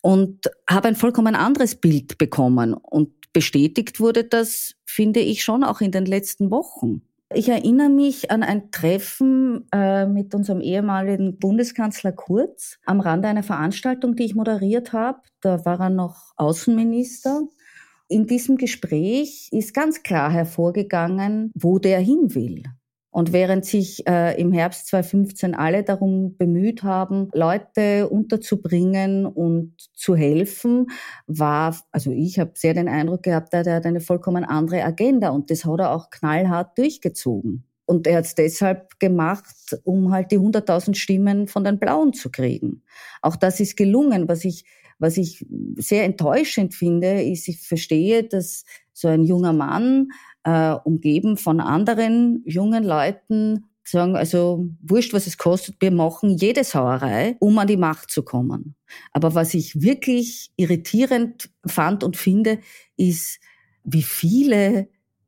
[0.01, 2.73] und habe ein vollkommen anderes Bild bekommen.
[2.73, 7.01] Und bestätigt wurde das, finde ich, schon auch in den letzten Wochen.
[7.33, 13.43] Ich erinnere mich an ein Treffen äh, mit unserem ehemaligen Bundeskanzler Kurz am Rande einer
[13.43, 15.19] Veranstaltung, die ich moderiert habe.
[15.41, 17.41] Da war er noch Außenminister.
[18.07, 22.63] In diesem Gespräch ist ganz klar hervorgegangen, wo der hin will.
[23.17, 30.15] Und während sich äh, im Herbst 2015 alle darum bemüht haben, Leute unterzubringen und zu
[30.15, 30.85] helfen,
[31.25, 35.49] war, also ich habe sehr den Eindruck gehabt, er hat eine vollkommen andere Agenda und
[35.49, 37.63] das hat er auch knallhart durchgezogen.
[37.87, 42.29] Und er hat es deshalb gemacht, um halt die 100.000 Stimmen von den Blauen zu
[42.29, 42.83] kriegen.
[43.23, 44.27] Auch das ist gelungen.
[44.27, 44.63] Was ich,
[44.99, 45.43] was ich
[45.77, 50.09] sehr enttäuschend finde, ist, ich verstehe, dass so ein junger Mann
[50.47, 56.63] äh, umgeben von anderen jungen Leuten, sagen, also wurscht, was es kostet, wir machen jede
[56.63, 58.75] Sauerei, um an die Macht zu kommen.
[59.11, 62.59] Aber was ich wirklich irritierend fand und finde,
[62.95, 63.39] ist,
[63.83, 64.87] wie viele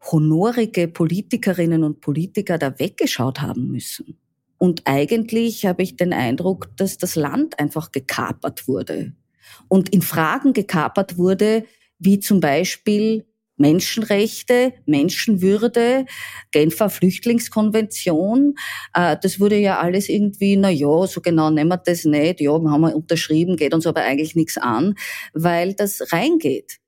[0.10, 4.18] honorige Politikerinnen und Politiker da weggeschaut haben müssen.
[4.58, 9.14] Und eigentlich habe ich den Eindruck, dass das Land einfach gekapert wurde.
[9.68, 11.66] Und in Fragen gekapert wurde,
[11.98, 13.26] wie zum Beispiel
[13.60, 16.06] Menschenrechte, Menschenwürde,
[16.52, 18.56] Genfer Flüchtlingskonvention.
[18.94, 22.42] Äh, das wurde ja alles irgendwie, na ja, so genau nehmen wir das nicht.
[22.42, 24.96] Ja, haben wir unterschrieben, geht uns aber eigentlich nichts an,
[25.34, 26.80] weil das reingeht.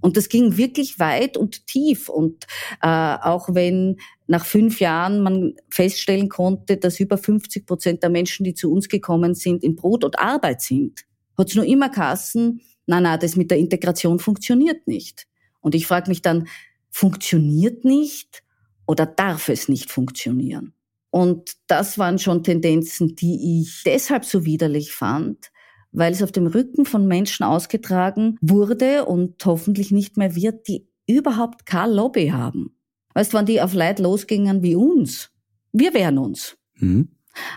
[0.00, 2.08] Und das ging wirklich weit und tief.
[2.08, 2.46] Und
[2.82, 8.44] äh, auch wenn nach fünf Jahren man feststellen konnte, dass über 50 Prozent der Menschen,
[8.44, 11.04] die zu uns gekommen sind, in Brot und Arbeit sind,
[11.36, 15.26] hat es nur immer Kassen, na na, das mit der Integration funktioniert nicht.
[15.68, 16.48] Und ich frage mich dann,
[16.88, 18.42] funktioniert nicht
[18.86, 20.72] oder darf es nicht funktionieren?
[21.10, 25.50] Und das waren schon Tendenzen, die ich deshalb so widerlich fand,
[25.92, 30.88] weil es auf dem Rücken von Menschen ausgetragen wurde und hoffentlich nicht mehr wird, die
[31.06, 32.74] überhaupt keine Lobby haben.
[33.12, 35.32] Weißt, du, wenn die auf Leid losgingen wie uns,
[35.72, 36.56] wir wären uns.
[36.76, 37.10] Mhm.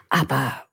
[0.10, 0.66] Aber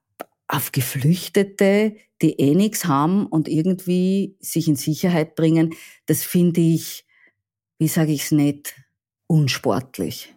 [0.49, 5.75] auf Geflüchtete, die eh nichts haben und irgendwie sich in Sicherheit bringen,
[6.07, 7.05] das finde ich
[7.79, 8.75] wie sage ich es nicht,
[9.27, 10.35] unsportlich.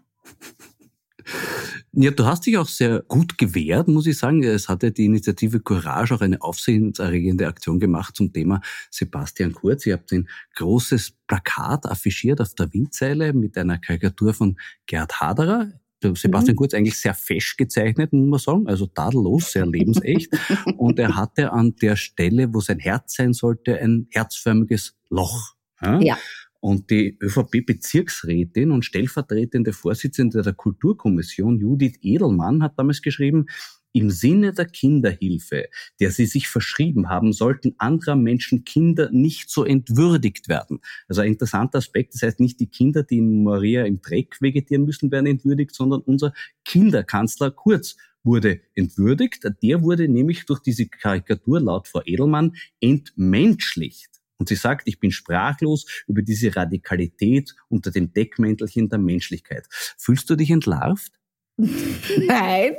[1.93, 4.43] Ja, du hast dich auch sehr gut gewehrt, muss ich sagen.
[4.43, 9.86] Es hatte die Initiative Courage auch eine aufsehenserregende Aktion gemacht zum Thema Sebastian Kurz.
[9.86, 15.71] Ihr habt ein großes Plakat affichiert auf der Windseile mit einer Karikatur von Gerd Haderer.
[16.01, 16.58] Sebastian mhm.
[16.58, 20.32] Kurz eigentlich sehr fesch gezeichnet, muss man sagen, also tadellos, sehr lebensecht.
[20.77, 25.56] und er hatte an der Stelle, wo sein Herz sein sollte, ein herzförmiges Loch.
[25.82, 25.99] Ja.
[25.99, 26.17] ja.
[26.62, 33.47] Und die ÖVP-Bezirksrätin und stellvertretende Vorsitzende der Kulturkommission, Judith Edelmann, hat damals geschrieben,
[33.93, 35.65] im Sinne der Kinderhilfe,
[36.00, 40.80] der sie sich verschrieben haben, sollten anderer Menschen Kinder nicht so entwürdigt werden.
[41.08, 42.13] Also ein interessanter Aspekt.
[42.13, 46.02] Das heißt, nicht die Kinder, die in Maria im Dreck vegetieren müssen, werden entwürdigt, sondern
[46.02, 49.45] unser Kinderkanzler Kurz wurde entwürdigt.
[49.62, 54.11] Der wurde nämlich durch diese Karikatur laut Frau Edelmann entmenschlicht.
[54.41, 59.67] Und sie sagt, ich bin sprachlos über diese Radikalität unter dem Deckmäntelchen der Menschlichkeit.
[59.99, 61.12] Fühlst du dich entlarvt?
[61.58, 62.73] Nein,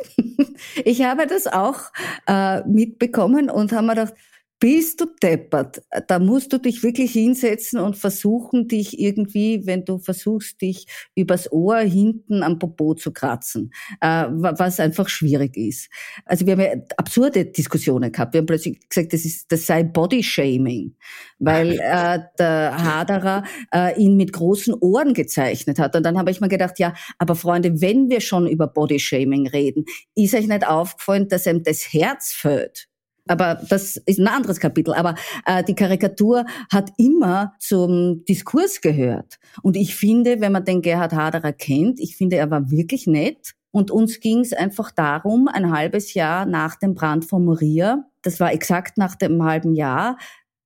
[0.84, 1.92] ich habe das auch
[2.26, 4.14] äh, mitbekommen und habe mir gedacht,
[4.62, 5.82] bist du deppert.
[6.06, 11.50] Da musst du dich wirklich hinsetzen und versuchen, dich irgendwie, wenn du versuchst, dich übers
[11.50, 15.90] Ohr hinten am Popo zu kratzen, äh, was einfach schwierig ist.
[16.26, 18.34] Also wir haben ja absurde Diskussionen gehabt.
[18.34, 20.94] Wir haben plötzlich gesagt, das, ist, das sei Bodyshaming,
[21.40, 23.42] weil äh, der Haderer
[23.74, 25.96] äh, ihn mit großen Ohren gezeichnet hat.
[25.96, 29.86] Und dann habe ich mir gedacht, ja, aber Freunde, wenn wir schon über Bodyshaming reden,
[30.14, 32.91] ist euch nicht aufgefallen, dass ihm das Herz fällt?
[33.28, 34.94] Aber das ist ein anderes Kapitel.
[34.94, 35.14] Aber
[35.46, 39.38] äh, die Karikatur hat immer zum Diskurs gehört.
[39.62, 43.54] Und ich finde, wenn man den Gerhard Haderer kennt, ich finde, er war wirklich nett.
[43.70, 48.38] Und uns ging es einfach darum, ein halbes Jahr nach dem Brand von Moria, das
[48.38, 50.18] war exakt nach dem halben Jahr,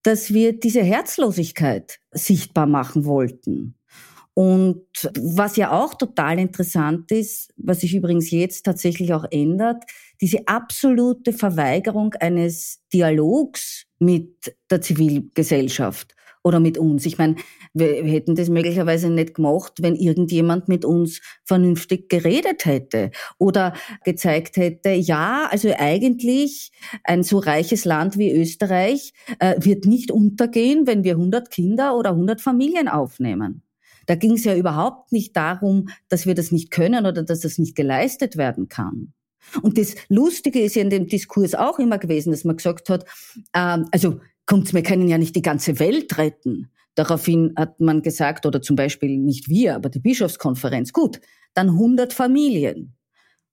[0.02, 3.76] dass wir diese Herzlosigkeit sichtbar machen wollten.
[4.34, 4.84] Und
[5.18, 9.84] was ja auch total interessant ist, was sich übrigens jetzt tatsächlich auch ändert,
[10.20, 17.04] diese absolute Verweigerung eines Dialogs mit der Zivilgesellschaft oder mit uns.
[17.06, 17.34] Ich meine,
[17.74, 23.74] wir hätten das möglicherweise nicht gemacht, wenn irgendjemand mit uns vernünftig geredet hätte oder
[24.04, 26.70] gezeigt hätte, ja, also eigentlich
[27.02, 32.10] ein so reiches Land wie Österreich äh, wird nicht untergehen, wenn wir 100 Kinder oder
[32.10, 33.62] 100 Familien aufnehmen.
[34.06, 37.58] Da ging es ja überhaupt nicht darum, dass wir das nicht können oder dass das
[37.58, 39.12] nicht geleistet werden kann.
[39.62, 43.04] Und das Lustige ist ja in dem Diskurs auch immer gewesen, dass man gesagt hat,
[43.54, 46.70] ähm, also kommt's, wir können ja nicht die ganze Welt retten.
[46.94, 51.20] Daraufhin hat man gesagt, oder zum Beispiel nicht wir, aber die Bischofskonferenz, gut,
[51.54, 52.94] dann 100 Familien.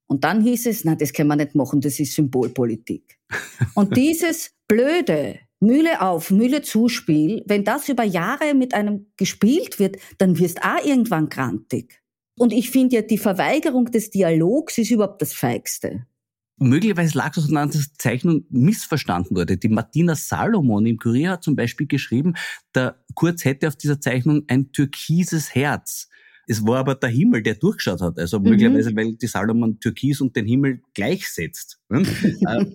[0.08, 3.18] Und dann hieß es, na, das können wir nicht machen, das ist Symbolpolitik.
[3.76, 9.98] Und dieses blöde, Mühle auf, Mühle zuspiel, wenn das über Jahre mit einem gespielt wird,
[10.18, 12.03] dann wirst auch irgendwann grantig.
[12.38, 16.06] Und ich finde ja, die Verweigerung des Dialogs ist überhaupt das Feigste.
[16.58, 19.58] Möglicherweise lag es daran, dass die Zeichnung missverstanden wurde.
[19.58, 22.36] Die Martina Salomon im Kurier hat zum Beispiel geschrieben,
[22.76, 26.10] der Kurz hätte auf dieser Zeichnung ein türkises Herz.
[26.48, 28.20] Es war aber der Himmel, der durchgeschaut hat.
[28.20, 28.50] Also mhm.
[28.50, 31.80] möglicherweise, weil die Salomon Türkis und den Himmel gleichsetzt.
[31.94, 32.66] Äh,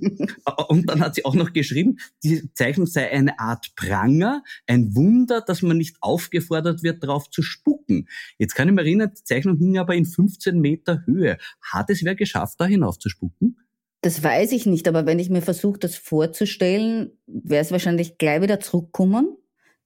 [0.69, 5.41] und dann hat sie auch noch geschrieben, die Zeichnung sei eine Art Pranger, ein Wunder,
[5.41, 8.09] dass man nicht aufgefordert wird, darauf zu spucken.
[8.39, 11.39] Jetzt kann ich mich erinnern, die Zeichnung hing aber in 15 Meter Höhe.
[11.61, 13.57] Hat es wer geschafft, da hinauf zu spucken?
[14.01, 18.41] Das weiß ich nicht, aber wenn ich mir versuche, das vorzustellen, wäre es wahrscheinlich gleich
[18.41, 19.37] wieder zurückkommen.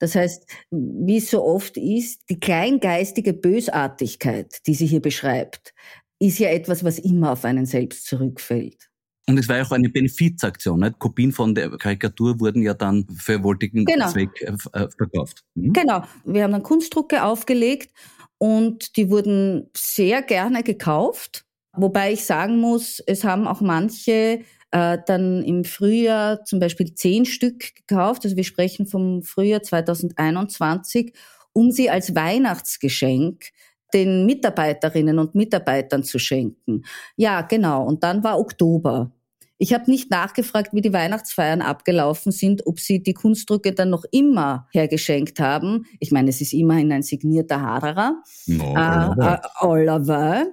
[0.03, 5.75] Das heißt, wie es so oft ist, die kleingeistige Bösartigkeit, die sie hier beschreibt,
[6.19, 8.91] ist ja etwas, was immer auf einen selbst zurückfällt.
[9.29, 10.81] Und es war ja auch eine Benefizaktion.
[10.81, 10.99] Nicht?
[10.99, 14.11] Kopien von der Karikatur wurden ja dann für wohltätigen genau.
[14.11, 15.45] Zweck äh, äh, verkauft.
[15.55, 15.73] Mhm.
[15.73, 16.03] Genau.
[16.25, 17.95] Wir haben dann Kunstdrucke aufgelegt
[18.39, 21.45] und die wurden sehr gerne gekauft.
[21.77, 24.41] Wobei ich sagen muss, es haben auch manche
[24.73, 28.25] äh, dann im Frühjahr zum Beispiel zehn Stück gekauft.
[28.25, 31.13] Also wir sprechen vom Frühjahr 2021,
[31.53, 33.51] um sie als Weihnachtsgeschenk
[33.95, 36.85] den Mitarbeiterinnen und Mitarbeitern zu schenken.
[37.17, 37.85] Ja, genau.
[37.85, 39.13] Und dann war Oktober.
[39.59, 44.05] Ich habe nicht nachgefragt, wie die Weihnachtsfeiern abgelaufen sind, ob sie die Kunstdrucke dann noch
[44.11, 45.87] immer hergeschenkt haben.
[46.01, 48.23] Ich meine, es ist immerhin ein signierter Haderer.
[48.47, 50.47] No, äh, Oliver.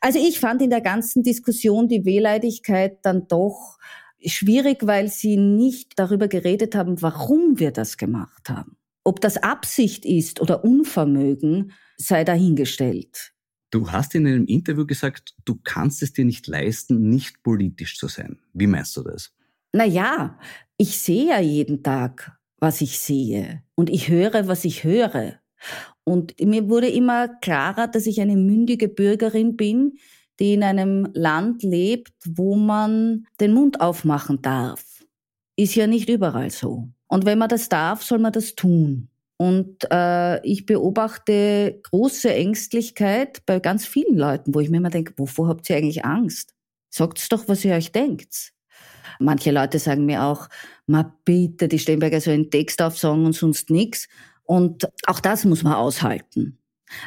[0.00, 3.78] Also ich fand in der ganzen Diskussion die Wehleidigkeit dann doch
[4.24, 8.76] schwierig, weil sie nicht darüber geredet haben, warum wir das gemacht haben.
[9.04, 13.32] Ob das Absicht ist oder Unvermögen, sei dahingestellt.
[13.70, 18.08] Du hast in einem Interview gesagt, du kannst es dir nicht leisten, nicht politisch zu
[18.08, 18.38] sein.
[18.52, 19.32] Wie meinst du das?
[19.72, 20.38] Na ja,
[20.76, 23.62] ich sehe ja jeden Tag, was ich sehe.
[23.74, 25.40] Und ich höre, was ich höre.
[26.04, 29.98] Und mir wurde immer klarer, dass ich eine mündige Bürgerin bin,
[30.38, 34.84] die in einem Land lebt, wo man den Mund aufmachen darf.
[35.56, 36.88] Ist ja nicht überall so.
[37.06, 39.08] Und wenn man das darf, soll man das tun.
[39.36, 45.14] Und äh, ich beobachte große Ängstlichkeit bei ganz vielen Leuten, wo ich mir immer denke,
[45.16, 46.54] wovor habt ihr eigentlich Angst?
[46.90, 48.52] Sagt's doch, was ihr euch denkt.
[49.18, 50.48] Manche Leute sagen mir auch,
[50.86, 54.08] ma bitte, die Steinberger so einen Text aufsagen und sonst nix.
[54.44, 56.58] Und auch das muss man aushalten.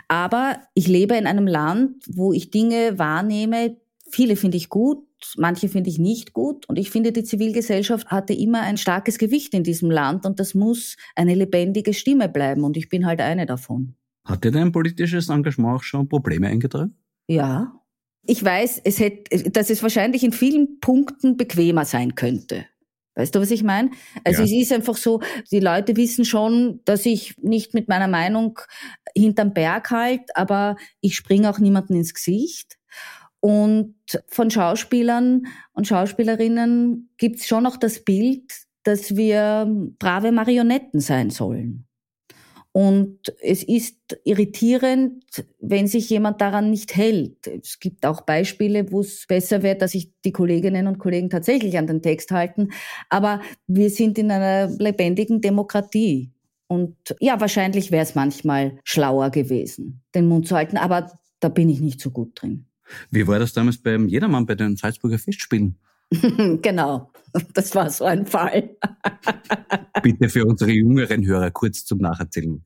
[0.07, 3.77] Aber ich lebe in einem Land, wo ich Dinge wahrnehme,
[4.09, 5.05] viele finde ich gut,
[5.37, 6.67] manche finde ich nicht gut.
[6.67, 10.53] Und ich finde, die Zivilgesellschaft hatte immer ein starkes Gewicht in diesem Land und das
[10.53, 12.63] muss eine lebendige Stimme bleiben.
[12.63, 13.95] Und ich bin halt eine davon.
[14.25, 16.95] Hat dir dein politisches Engagement auch schon Probleme eingetragen?
[17.27, 17.73] Ja.
[18.29, 22.65] Ich weiß, es hätte, dass es wahrscheinlich in vielen Punkten bequemer sein könnte.
[23.17, 23.89] Weißt du, was ich meine?
[24.23, 24.45] Also ja.
[24.45, 28.59] es ist einfach so, die Leute wissen schon, dass ich nicht mit meiner Meinung
[29.15, 32.77] hinterm Berg halt, aber ich springe auch niemanden ins Gesicht.
[33.39, 33.95] Und
[34.27, 38.53] von Schauspielern und Schauspielerinnen gibt es schon noch das Bild,
[38.83, 41.86] dass wir brave Marionetten sein sollen.
[42.77, 45.23] Und es ist irritierend,
[45.59, 47.47] wenn sich jemand daran nicht hält.
[47.47, 51.75] Es gibt auch Beispiele, wo es besser wäre, dass sich die Kolleginnen und Kollegen tatsächlich
[51.79, 52.69] an den Text halten.
[53.09, 56.29] Aber wir sind in einer lebendigen Demokratie.
[56.67, 60.77] Und ja, wahrscheinlich wäre es manchmal schlauer gewesen, den Mund zu halten.
[60.77, 62.67] Aber da bin ich nicht so gut drin.
[63.09, 65.79] Wie war das damals beim Jedermann bei den Salzburger Festspielen?
[66.61, 67.09] genau,
[67.55, 68.77] das war so ein Fall.
[70.03, 72.61] Bitte für unsere jüngeren Hörer kurz zum Nacherzählen.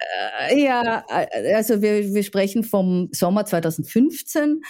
[0.49, 4.61] Äh, ja, äh, also wir, wir sprechen vom Sommer 2015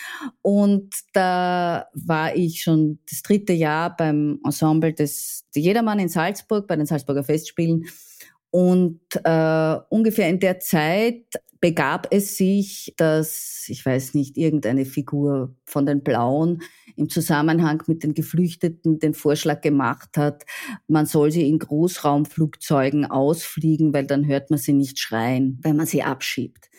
[0.41, 6.75] und da war ich schon das dritte Jahr beim Ensemble des Jedermann in Salzburg, bei
[6.75, 7.85] den Salzburger Festspielen.
[8.49, 11.23] Und äh, ungefähr in der Zeit
[11.61, 16.63] begab es sich, dass, ich weiß nicht, irgendeine Figur von den Blauen
[16.95, 20.43] im Zusammenhang mit den Geflüchteten den Vorschlag gemacht hat,
[20.87, 25.85] man soll sie in Großraumflugzeugen ausfliegen, weil dann hört man sie nicht schreien, wenn man
[25.85, 26.69] sie abschiebt.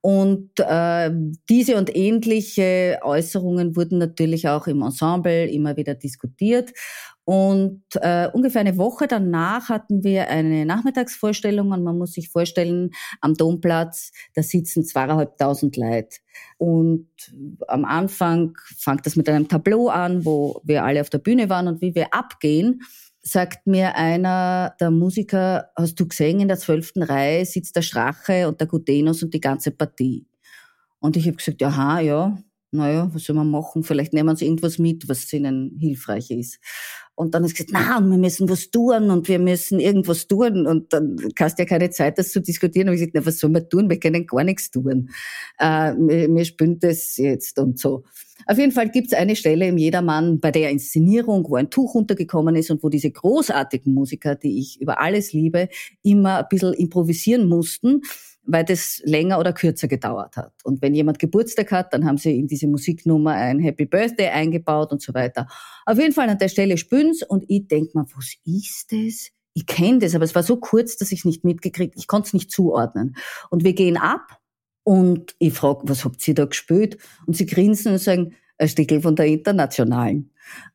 [0.00, 1.10] Und äh,
[1.48, 6.72] diese und ähnliche Äußerungen wurden natürlich auch im Ensemble immer wieder diskutiert.
[7.24, 12.92] Und äh, ungefähr eine Woche danach hatten wir eine Nachmittagsvorstellung und man muss sich vorstellen,
[13.20, 16.18] am Domplatz, da sitzen zweieinhalbtausend Leute.
[16.58, 17.08] Und
[17.66, 21.66] am Anfang fängt das mit einem Tableau an, wo wir alle auf der Bühne waren
[21.66, 22.82] und wie wir abgehen,
[23.20, 28.46] sagt mir einer der Musiker, hast du gesehen, in der zwölften Reihe sitzt der Strache
[28.46, 30.28] und der Gutenus und die ganze Partie.
[31.00, 32.38] Und ich habe gesagt, aha, ja,
[32.70, 33.82] naja, was soll man machen?
[33.82, 36.60] Vielleicht nehmen sie irgendwas mit, was ihnen hilfreich ist.
[37.18, 40.68] Und dann ist gesagt, na, wir müssen was tun und wir müssen irgendwas tun.
[40.68, 42.88] Und dann hast du ja keine Zeit, das zu diskutieren.
[42.88, 43.90] Und ich gesagt, na, was soll man tun?
[43.90, 45.10] Wir können gar nichts tun.
[45.58, 48.04] Äh, wir, wir spüren das jetzt und so.
[48.46, 51.96] Auf jeden Fall gibt es eine Stelle im Jedermann bei der Inszenierung, wo ein Tuch
[51.96, 55.68] runtergekommen ist und wo diese großartigen Musiker, die ich über alles liebe,
[56.04, 58.02] immer ein bisschen improvisieren mussten
[58.48, 60.52] weil das länger oder kürzer gedauert hat.
[60.64, 64.90] Und wenn jemand Geburtstag hat, dann haben sie in diese Musiknummer ein Happy Birthday eingebaut
[64.90, 65.46] und so weiter.
[65.84, 69.30] Auf jeden Fall an der Stelle spün's und ich denk mir, was ist das?
[69.52, 72.28] Ich kenne das, aber es war so kurz, dass ich es nicht mitgekriegt, ich konnte
[72.28, 73.16] es nicht zuordnen.
[73.50, 74.38] Und wir gehen ab
[74.82, 76.96] und ich frage, was habt ihr da gespielt?
[77.26, 80.30] Und sie grinsen und sagen, ein Stickel von der Internationalen.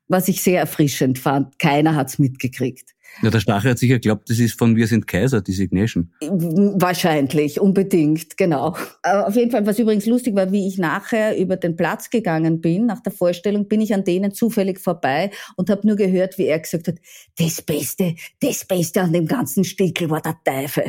[0.06, 1.58] Was ich sehr erfrischend fand.
[1.58, 2.93] Keiner hat's mitgekriegt.
[3.22, 6.10] Ja, der Stache hat sicher geglaubt, das ist von Wir sind Kaiser, die Signation.
[6.20, 8.76] Wahrscheinlich, unbedingt, genau.
[9.02, 12.86] Auf jeden Fall, was übrigens lustig war, wie ich nachher über den Platz gegangen bin,
[12.86, 16.58] nach der Vorstellung, bin ich an denen zufällig vorbei und habe nur gehört, wie er
[16.58, 16.96] gesagt hat,
[17.38, 20.84] das Beste, das Beste an dem ganzen Stickel war der Teufel.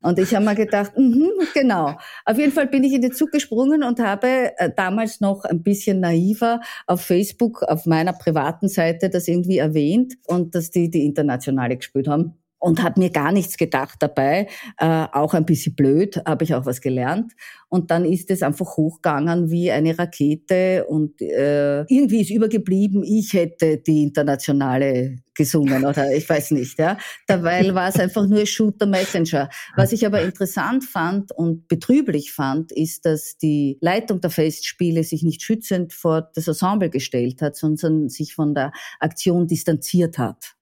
[0.00, 1.96] Und ich habe mir gedacht, mhm, genau.
[2.24, 5.62] Auf jeden Fall bin ich in den Zug gesprungen und habe äh, damals noch ein
[5.62, 11.04] bisschen naiver auf Facebook, auf meiner privaten Seite das irgendwie erwähnt und dass die die
[11.04, 14.48] Internationale gespielt haben und habe mir gar nichts gedacht dabei.
[14.78, 17.32] Äh, auch ein bisschen blöd, habe ich auch was gelernt.
[17.68, 23.34] Und dann ist es einfach hochgegangen wie eine Rakete und äh, irgendwie ist übergeblieben, ich
[23.34, 26.78] hätte die internationale gesungen oder ich weiß nicht.
[26.78, 26.96] Ja.
[27.26, 29.50] Dabei war es einfach nur Shooter Messenger.
[29.76, 35.22] Was ich aber interessant fand und betrüblich fand, ist, dass die Leitung der Festspiele sich
[35.22, 40.57] nicht schützend vor das Ensemble gestellt hat, sondern sich von der Aktion distanziert hat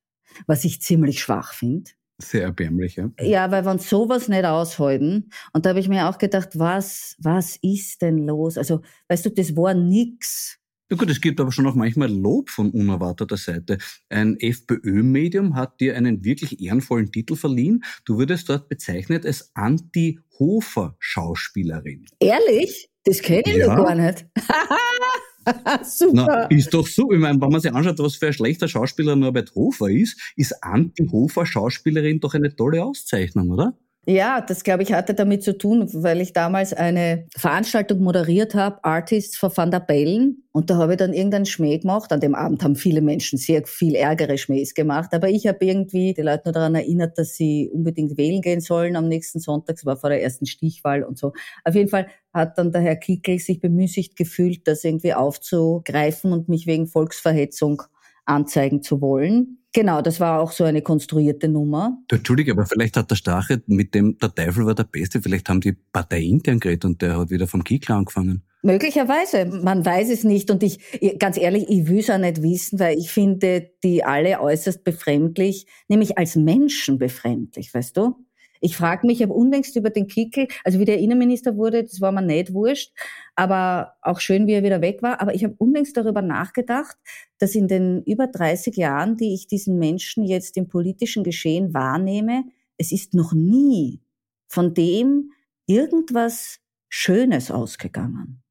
[0.47, 1.91] was ich ziemlich schwach finde.
[2.19, 3.11] Sehr erbärmlich, ja.
[3.21, 7.59] Ja, weil wenn sowas nicht aushalten, und da habe ich mir auch gedacht, was, was
[7.61, 8.57] ist denn los?
[8.57, 10.59] Also, weißt du, das war nix.
[10.91, 13.77] Ja gut, es gibt aber schon auch manchmal Lob von unerwarteter Seite.
[14.09, 17.83] Ein FPÖ-Medium hat dir einen wirklich ehrenvollen Titel verliehen.
[18.05, 22.07] Du wurdest dort bezeichnet als Anti-Hofer-Schauspielerin.
[22.21, 22.89] Ehrlich?
[23.05, 23.75] Das kenne ich ja.
[23.75, 24.27] gar nicht.
[25.85, 26.13] Super.
[26.13, 27.13] Na, ist doch so.
[27.13, 30.63] Ich meine, wenn man sich anschaut, was für ein schlechter Schauspieler Norbert Hofer ist, ist
[30.63, 33.79] Anti Hofer Schauspielerin doch eine tolle Auszeichnung, oder?
[34.09, 38.85] Ja, das glaube ich hatte damit zu tun, weil ich damals eine Veranstaltung moderiert habe,
[38.85, 40.45] Artists for Van der Bellen.
[40.53, 42.13] Und da habe ich dann irgendeinen Schmäh gemacht.
[42.13, 45.13] An dem Abend haben viele Menschen sehr viel ärgere Schmähs gemacht.
[45.13, 48.95] Aber ich habe irgendwie die Leute nur daran erinnert, dass sie unbedingt wählen gehen sollen
[48.95, 49.77] am nächsten Sonntag.
[49.77, 51.33] Es war vor der ersten Stichwahl und so.
[51.65, 56.49] Auf jeden Fall hat dann der Herr Kickel sich bemüßigt gefühlt, das irgendwie aufzugreifen und
[56.49, 57.83] mich wegen Volksverhetzung
[58.27, 59.59] anzeigen zu wollen.
[59.73, 61.99] Genau, das war auch so eine konstruierte Nummer.
[62.09, 65.49] Du, Entschuldige, aber vielleicht hat der Strache, mit dem der Teufel war der Beste, vielleicht
[65.49, 68.43] haben die Partei intern geredet und der hat wieder vom Kickler angefangen.
[68.63, 70.51] Möglicherweise, man weiß es nicht.
[70.51, 70.81] Und ich,
[71.19, 75.67] ganz ehrlich, ich will es auch nicht wissen, weil ich finde die alle äußerst befremdlich,
[75.89, 78.26] nämlich als Menschen befremdlich, weißt du?
[78.61, 82.01] Ich frage mich, ich habe unlängst über den Kickel, also wie der Innenminister wurde, das
[82.01, 82.93] war mir nicht wurscht,
[83.35, 85.21] aber auch schön, wie er wieder weg war.
[85.21, 86.97] Aber ich habe unlängst darüber nachgedacht,
[87.39, 92.45] dass in den über 30 Jahren, die ich diesen Menschen jetzt im politischen Geschehen wahrnehme,
[92.79, 94.01] es ist noch nie
[94.49, 95.33] von dem
[95.67, 98.43] irgendwas Schönes ausgegangen.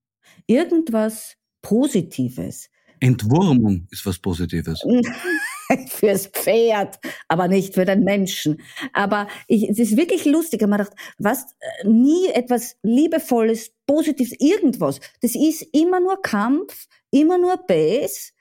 [0.48, 2.70] Irgendwas Positives.
[3.00, 4.82] Entwurmung ist was Positives.
[5.88, 8.62] fürs Pferd, aber nicht für den Menschen.
[8.94, 10.62] Aber ich, es ist wirklich lustig.
[10.62, 15.00] Ich habe mir was, äh, nie etwas Liebevolles, Positives, irgendwas.
[15.22, 18.34] Das ist immer nur Kampf, immer nur Bass.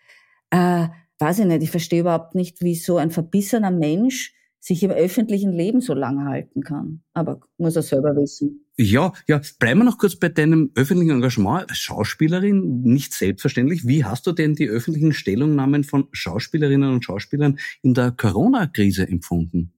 [0.50, 4.34] Äh, weiß ich nicht, ich verstehe überhaupt nicht, wie so ein verbissener Mensch
[4.64, 7.02] sich im öffentlichen Leben so lange halten kann.
[7.12, 8.64] Aber muss er selber wissen.
[8.78, 12.80] Ja, ja, bleiben wir noch kurz bei deinem öffentlichen Engagement als Schauspielerin.
[12.80, 13.86] Nicht selbstverständlich.
[13.86, 19.74] Wie hast du denn die öffentlichen Stellungnahmen von Schauspielerinnen und Schauspielern in der Corona-Krise empfunden?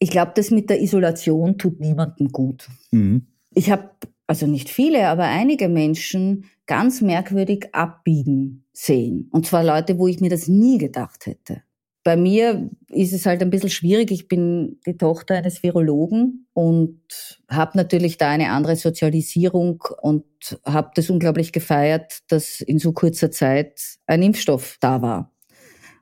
[0.00, 2.68] Ich glaube, das mit der Isolation tut niemandem gut.
[2.90, 3.28] Mhm.
[3.54, 3.90] Ich habe,
[4.26, 9.28] also nicht viele, aber einige Menschen ganz merkwürdig abbiegen sehen.
[9.30, 11.62] Und zwar Leute, wo ich mir das nie gedacht hätte.
[12.04, 14.10] Bei mir ist es halt ein bisschen schwierig.
[14.10, 17.00] Ich bin die Tochter eines Virologen und
[17.48, 20.24] habe natürlich da eine andere Sozialisierung und
[20.66, 25.32] habe das unglaublich gefeiert, dass in so kurzer Zeit ein Impfstoff da war.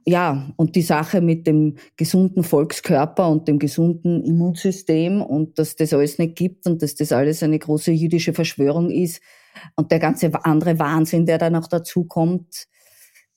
[0.05, 5.93] Ja, und die Sache mit dem gesunden Volkskörper und dem gesunden Immunsystem und dass das
[5.93, 9.23] alles nicht gibt und dass das alles eine große jüdische Verschwörung ist
[9.77, 12.67] und der ganze andere Wahnsinn, der da noch dazu kommt,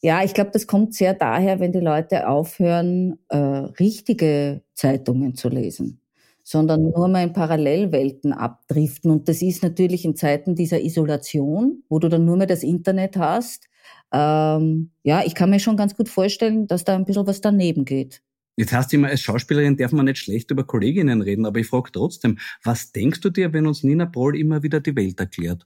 [0.05, 5.49] ja, ich glaube, das kommt sehr daher, wenn die Leute aufhören, äh, richtige Zeitungen zu
[5.49, 5.99] lesen,
[6.43, 9.09] sondern nur mal in Parallelwelten abdriften.
[9.09, 13.17] Und das ist natürlich in Zeiten dieser Isolation, wo du dann nur mehr das Internet
[13.17, 13.67] hast.
[14.13, 17.83] Ähm, ja, ich kann mir schon ganz gut vorstellen, dass da ein bisschen was daneben
[17.83, 18.21] geht.
[18.57, 21.91] Jetzt heißt immer, als Schauspielerin darf man nicht schlecht über Kolleginnen reden, aber ich frage
[21.91, 25.65] trotzdem, was denkst du dir, wenn uns Nina Proll immer wieder die Welt erklärt?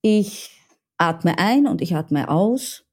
[0.00, 0.55] Ich
[0.98, 2.84] atme ein und ich atme aus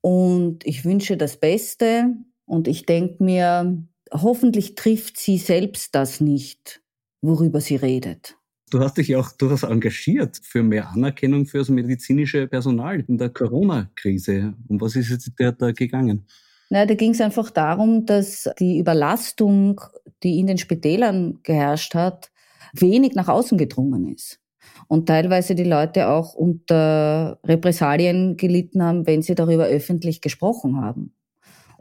[0.00, 3.82] und ich wünsche das Beste und ich denke mir,
[4.12, 6.82] hoffentlich trifft sie selbst das nicht,
[7.22, 8.36] worüber sie redet.
[8.70, 13.16] Du hast dich ja auch durchaus engagiert für mehr Anerkennung für das medizinische Personal in
[13.16, 14.54] der Corona-Krise.
[14.68, 16.26] Um was ist jetzt da gegangen?
[16.68, 19.80] Na, da ging es einfach darum, dass die Überlastung,
[20.24, 22.32] die in den Spitälern geherrscht hat,
[22.72, 24.40] wenig nach außen gedrungen ist
[24.88, 31.12] und teilweise die Leute auch unter Repressalien gelitten haben, wenn sie darüber öffentlich gesprochen haben.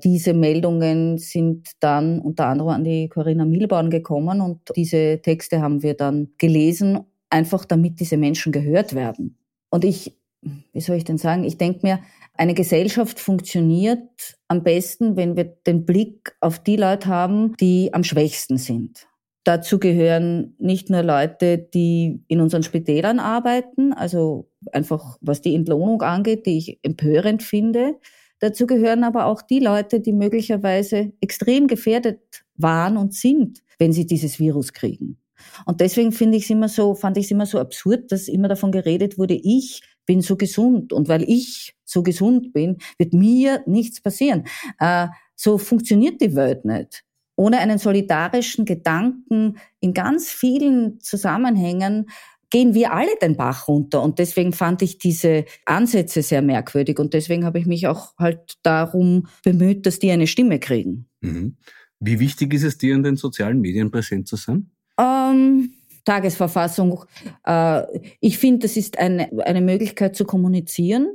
[0.04, 5.84] Diese Meldungen sind dann unter anderem an die Corinna Milborn gekommen und diese Texte haben
[5.84, 9.38] wir dann gelesen, einfach damit diese Menschen gehört werden.
[9.70, 12.00] Und ich, wie soll ich denn sagen, ich denke mir,
[12.34, 18.04] eine Gesellschaft funktioniert am besten, wenn wir den Blick auf die Leute haben, die am
[18.04, 19.08] schwächsten sind.
[19.46, 26.02] Dazu gehören nicht nur Leute, die in unseren Spitälern arbeiten, also einfach was die Entlohnung
[26.02, 28.00] angeht, die ich empörend finde.
[28.40, 34.08] Dazu gehören aber auch die Leute, die möglicherweise extrem gefährdet waren und sind, wenn sie
[34.08, 35.20] dieses Virus kriegen.
[35.68, 38.48] Und deswegen finde ich es immer so, fand ich es immer so absurd, dass immer
[38.48, 43.62] davon geredet wurde, ich bin so gesund und weil ich so gesund bin, wird mir
[43.68, 44.46] nichts passieren.
[44.80, 47.05] Äh, so funktioniert die Welt nicht
[47.36, 52.08] ohne einen solidarischen Gedanken in ganz vielen Zusammenhängen
[52.50, 54.02] gehen wir alle den Bach runter.
[54.02, 57.00] Und deswegen fand ich diese Ansätze sehr merkwürdig.
[57.00, 61.08] Und deswegen habe ich mich auch halt darum bemüht, dass die eine Stimme kriegen.
[61.22, 61.58] Mhm.
[62.00, 64.70] Wie wichtig ist es dir, in den sozialen Medien präsent zu sein?
[65.00, 65.74] Ähm,
[66.06, 67.04] Tagesverfassung.
[67.46, 67.82] Äh,
[68.20, 71.10] ich finde, das ist eine, eine Möglichkeit zu kommunizieren.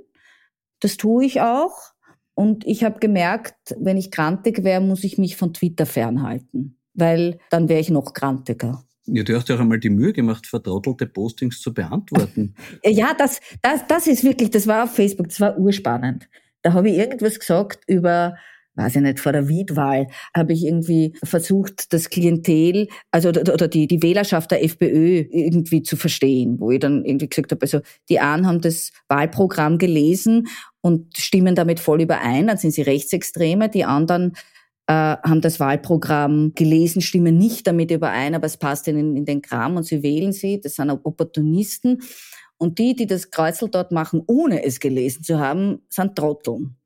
[0.81, 1.93] Das tue ich auch.
[2.35, 7.39] Und ich habe gemerkt, wenn ich grantig wäre, muss ich mich von Twitter fernhalten, weil
[7.51, 8.85] dann wäre ich noch grantiger.
[9.07, 12.55] Ja, du hast ja auch einmal die Mühe gemacht, vertrottelte Postings zu beantworten.
[12.85, 16.29] ja, das, das, das ist wirklich, das war auf Facebook, das war urspannend.
[16.63, 18.37] Da habe ich irgendwas gesagt über
[18.81, 23.87] weiß ich nicht, vor der Wiedwahl habe ich irgendwie versucht, das Klientel, also oder die,
[23.87, 28.21] die Wählerschaft der FPÖ irgendwie zu verstehen, wo ich dann irgendwie gesagt habe, also die
[28.21, 30.49] einen haben das Wahlprogramm gelesen
[30.81, 34.33] und stimmen damit voll überein, dann sind sie Rechtsextreme, die anderen
[34.87, 39.43] äh, haben das Wahlprogramm gelesen, stimmen nicht damit überein, aber es passt ihnen in den
[39.43, 42.01] Kram und sie wählen sie, das sind Opportunisten.
[42.57, 46.77] Und die, die das Kreuzel dort machen, ohne es gelesen zu haben, sind Trotteln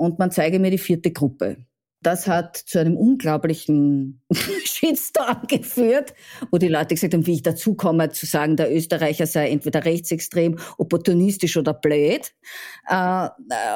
[0.00, 1.58] und man zeige mir die vierte Gruppe.
[2.02, 4.22] Das hat zu einem unglaublichen
[4.64, 6.14] Shitstorm geführt,
[6.50, 9.84] wo die Leute gesagt haben, wie ich dazu komme, zu sagen, der Österreicher sei entweder
[9.84, 12.32] rechtsextrem, opportunistisch oder blöd.
[12.88, 13.28] Äh,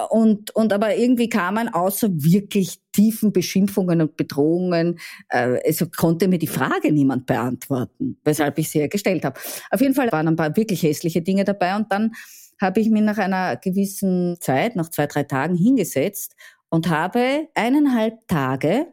[0.09, 4.99] und, und aber irgendwie kamen außer wirklich tiefen Beschimpfungen und Bedrohungen,
[5.29, 9.39] äh, also konnte mir die Frage niemand beantworten, weshalb ich sie ja gestellt habe.
[9.71, 12.13] Auf jeden Fall waren ein paar wirklich hässliche Dinge dabei und dann
[12.61, 16.37] habe ich mich nach einer gewissen Zeit, nach zwei, drei Tagen hingesetzt
[16.71, 18.87] und habe eineinhalb Tage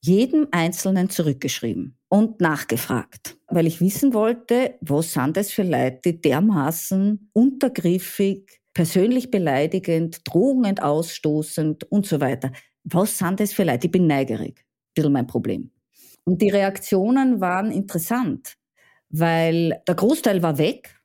[0.00, 6.20] jedem Einzelnen zurückgeschrieben und nachgefragt, weil ich wissen wollte, was sind das für Leute, die
[6.20, 12.52] dermaßen untergriffig, persönlich beleidigend, drohend ausstoßend und so weiter.
[12.84, 13.86] Was sind das für Leute?
[13.86, 14.60] Ich bin neugierig.
[14.60, 15.70] Ein bisschen mein Problem.
[16.24, 18.56] Und die Reaktionen waren interessant,
[19.08, 20.95] weil der Großteil war weg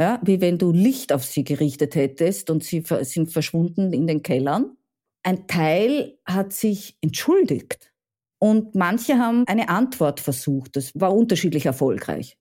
[0.00, 4.22] ja, wie wenn du Licht auf sie gerichtet hättest und sie sind verschwunden in den
[4.22, 4.76] Kellern.
[5.22, 7.92] Ein Teil hat sich entschuldigt
[8.38, 10.76] und manche haben eine Antwort versucht.
[10.76, 12.38] Das war unterschiedlich erfolgreich.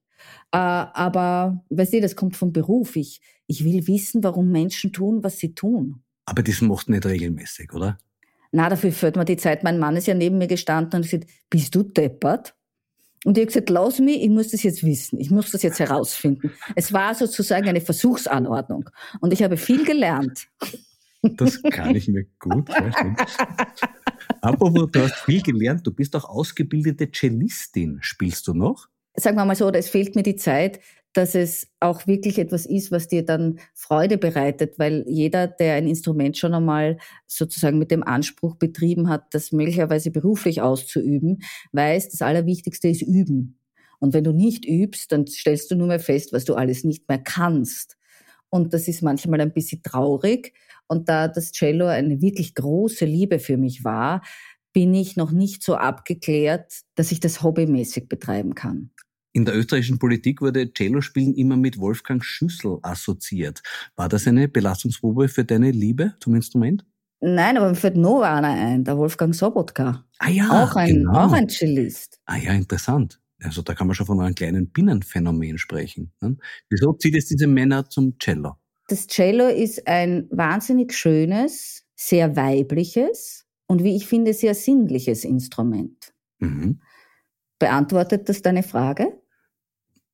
[0.51, 2.95] Äh, aber, weißt du, das kommt vom Beruf.
[2.95, 6.01] Ich, ich will wissen, warum Menschen tun, was sie tun.
[6.25, 7.97] Aber das macht nicht regelmäßig, oder?
[8.51, 9.63] Na, dafür führt man die Zeit.
[9.63, 12.55] Mein Mann ist ja neben mir gestanden und gesagt, bist du deppert?
[13.25, 15.79] Und ich habe gesagt, lass mich, ich muss das jetzt wissen, ich muss das jetzt
[15.79, 16.51] herausfinden.
[16.75, 18.89] Es war sozusagen eine Versuchsanordnung.
[19.19, 20.47] Und ich habe viel gelernt.
[21.21, 23.17] Das kann ich mir gut vorstellen.
[24.41, 27.97] Apropos, du hast viel gelernt, du bist auch ausgebildete Cellistin.
[28.01, 28.87] Spielst du noch?
[29.15, 30.79] Sagen wir mal so, es fehlt mir die Zeit,
[31.13, 35.87] dass es auch wirklich etwas ist, was dir dann Freude bereitet, weil jeder, der ein
[35.87, 41.41] Instrument schon einmal sozusagen mit dem Anspruch betrieben hat, das möglicherweise beruflich auszuüben,
[41.71, 43.57] weiß, das Allerwichtigste ist üben.
[43.99, 47.07] Und wenn du nicht übst, dann stellst du nur mehr fest, was du alles nicht
[47.09, 47.97] mehr kannst.
[48.49, 50.53] Und das ist manchmal ein bisschen traurig.
[50.87, 54.21] Und da das Cello eine wirklich große Liebe für mich war,
[54.73, 58.91] bin ich noch nicht so abgeklärt, dass ich das hobbymäßig betreiben kann.
[59.31, 63.61] In der österreichischen Politik wurde Cello-Spielen immer mit Wolfgang Schüssel assoziiert.
[63.95, 66.83] War das eine Belastungsprobe für deine Liebe zum Instrument?
[67.21, 70.05] Nein, aber mir fällt noch einer ein, der Wolfgang Sobotka.
[70.19, 71.27] Ah ja, auch ein, genau.
[71.27, 72.19] auch ein Cellist.
[72.25, 73.19] Ah ja, interessant.
[73.41, 76.11] Also da kann man schon von einem kleinen Binnenphänomen sprechen.
[76.21, 76.37] Ne?
[76.69, 78.55] Wieso zieht es diese Männer zum Cello?
[78.87, 86.13] Das Cello ist ein wahnsinnig schönes, sehr weibliches und wie ich finde, sehr sinnliches Instrument.
[86.39, 86.81] Mhm.
[87.59, 89.18] Beantwortet das deine Frage?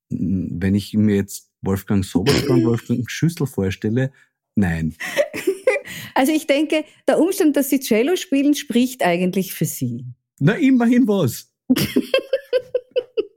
[0.08, 4.12] Wenn ich mir jetzt Wolfgang Sobotka und Wolfgang Schüssel vorstelle,
[4.54, 4.94] nein.
[6.14, 10.06] Also ich denke, der Umstand, dass Sie Cello spielen, spricht eigentlich für Sie.
[10.40, 11.52] Na, immerhin was.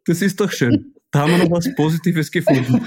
[0.05, 0.95] Das ist doch schön.
[1.11, 2.81] Da haben wir noch was Positives gefunden.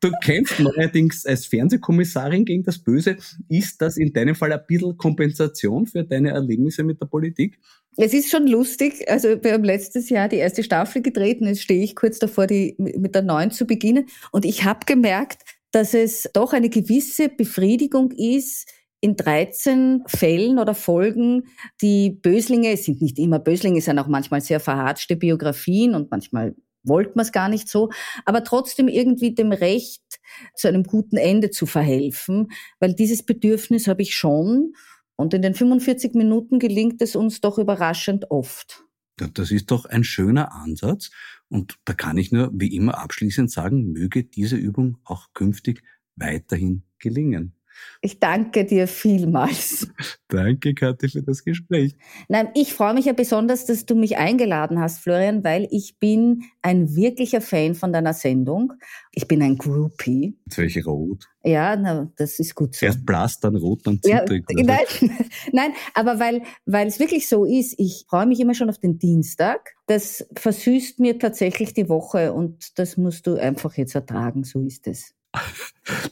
[0.00, 3.18] Du kämpfst neuerdings als Fernsehkommissarin gegen das Böse.
[3.48, 7.58] Ist das in deinem Fall ein bisschen Kompensation für deine Erlebnisse mit der Politik?
[8.00, 9.10] Es ist schon lustig.
[9.10, 12.46] Also wir haben letztes Jahr die erste Staffel gedreht und jetzt stehe ich kurz davor,
[12.46, 14.06] die mit der neuen zu beginnen.
[14.30, 15.42] Und ich habe gemerkt,
[15.72, 21.48] dass es doch eine gewisse Befriedigung ist, in 13 Fällen oder Folgen
[21.82, 26.10] die Böslinge, es sind nicht immer Böslinge, es sind auch manchmal sehr verhatschte Biografien und
[26.10, 27.90] manchmal wollte man es gar nicht so,
[28.24, 30.02] aber trotzdem irgendwie dem Recht
[30.54, 32.48] zu einem guten Ende zu verhelfen,
[32.80, 34.72] weil dieses Bedürfnis habe ich schon
[35.18, 38.84] und in den 45 Minuten gelingt es uns doch überraschend oft.
[39.16, 41.10] Das ist doch ein schöner Ansatz
[41.48, 45.82] und da kann ich nur wie immer abschließend sagen, möge diese Übung auch künftig
[46.14, 47.57] weiterhin gelingen.
[48.00, 49.88] Ich danke dir vielmals.
[50.28, 51.96] Danke, Kathi, für das Gespräch.
[52.28, 56.44] Nein, ich freue mich ja besonders, dass du mich eingeladen hast, Florian, weil ich bin
[56.62, 58.74] ein wirklicher Fan von deiner Sendung.
[59.12, 60.36] Ich bin ein Groupie.
[60.46, 61.24] Jetzt welche rot.
[61.42, 62.86] Ja, na, das ist gut so.
[62.86, 64.44] Erst blass, dann rot, dann zittrig.
[64.50, 64.84] Ja, nein,
[65.52, 68.98] nein, aber weil, weil es wirklich so ist, ich freue mich immer schon auf den
[68.98, 69.74] Dienstag.
[69.86, 74.86] Das versüßt mir tatsächlich die Woche und das musst du einfach jetzt ertragen, so ist
[74.86, 75.14] es.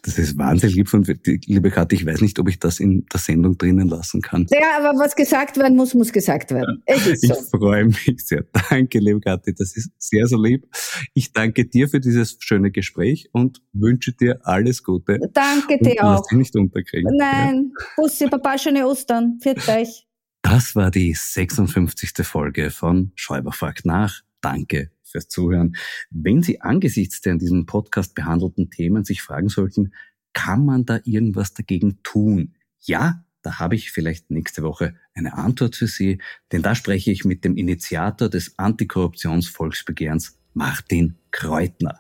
[0.03, 1.97] Das ist wahnsinnig lieb von liebe Kathi.
[1.97, 4.47] Ich weiß nicht, ob ich das in der Sendung drinnen lassen kann.
[4.51, 6.83] Ja, aber was gesagt werden muss, muss gesagt werden.
[6.87, 8.45] ich freue mich sehr.
[8.71, 9.53] Danke, liebe Kathi.
[9.53, 10.67] Das ist sehr, sehr lieb.
[11.13, 15.19] Ich danke dir für dieses schöne Gespräch und wünsche dir alles Gute.
[15.35, 16.19] Danke dir auch.
[16.19, 17.15] Lass dich nicht unterkriegen.
[17.15, 17.73] Nein.
[17.79, 17.87] Ja.
[17.97, 19.39] Bussi, Papa, schöne Ostern.
[19.43, 20.07] Viert euch.
[20.41, 22.13] Das war die 56.
[22.23, 24.23] Folge von Schäuber fragt nach.
[24.47, 25.75] Danke fürs Zuhören.
[26.09, 29.93] Wenn Sie angesichts der in diesem Podcast behandelten Themen sich fragen sollten,
[30.35, 32.55] kann man da irgendwas dagegen tun?
[32.79, 36.21] Ja, da habe ich vielleicht nächste Woche eine Antwort für Sie,
[36.53, 41.99] denn da spreche ich mit dem Initiator des Antikorruptionsvolksbegehrens, Martin Kreutner.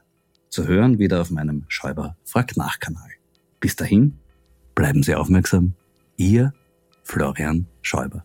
[0.48, 3.10] Zu hören wieder auf meinem Schäuber fragt nach Kanal.
[3.58, 4.20] Bis dahin,
[4.76, 5.74] bleiben Sie aufmerksam.
[6.16, 6.54] Ihr
[7.02, 8.24] Florian Schäuber.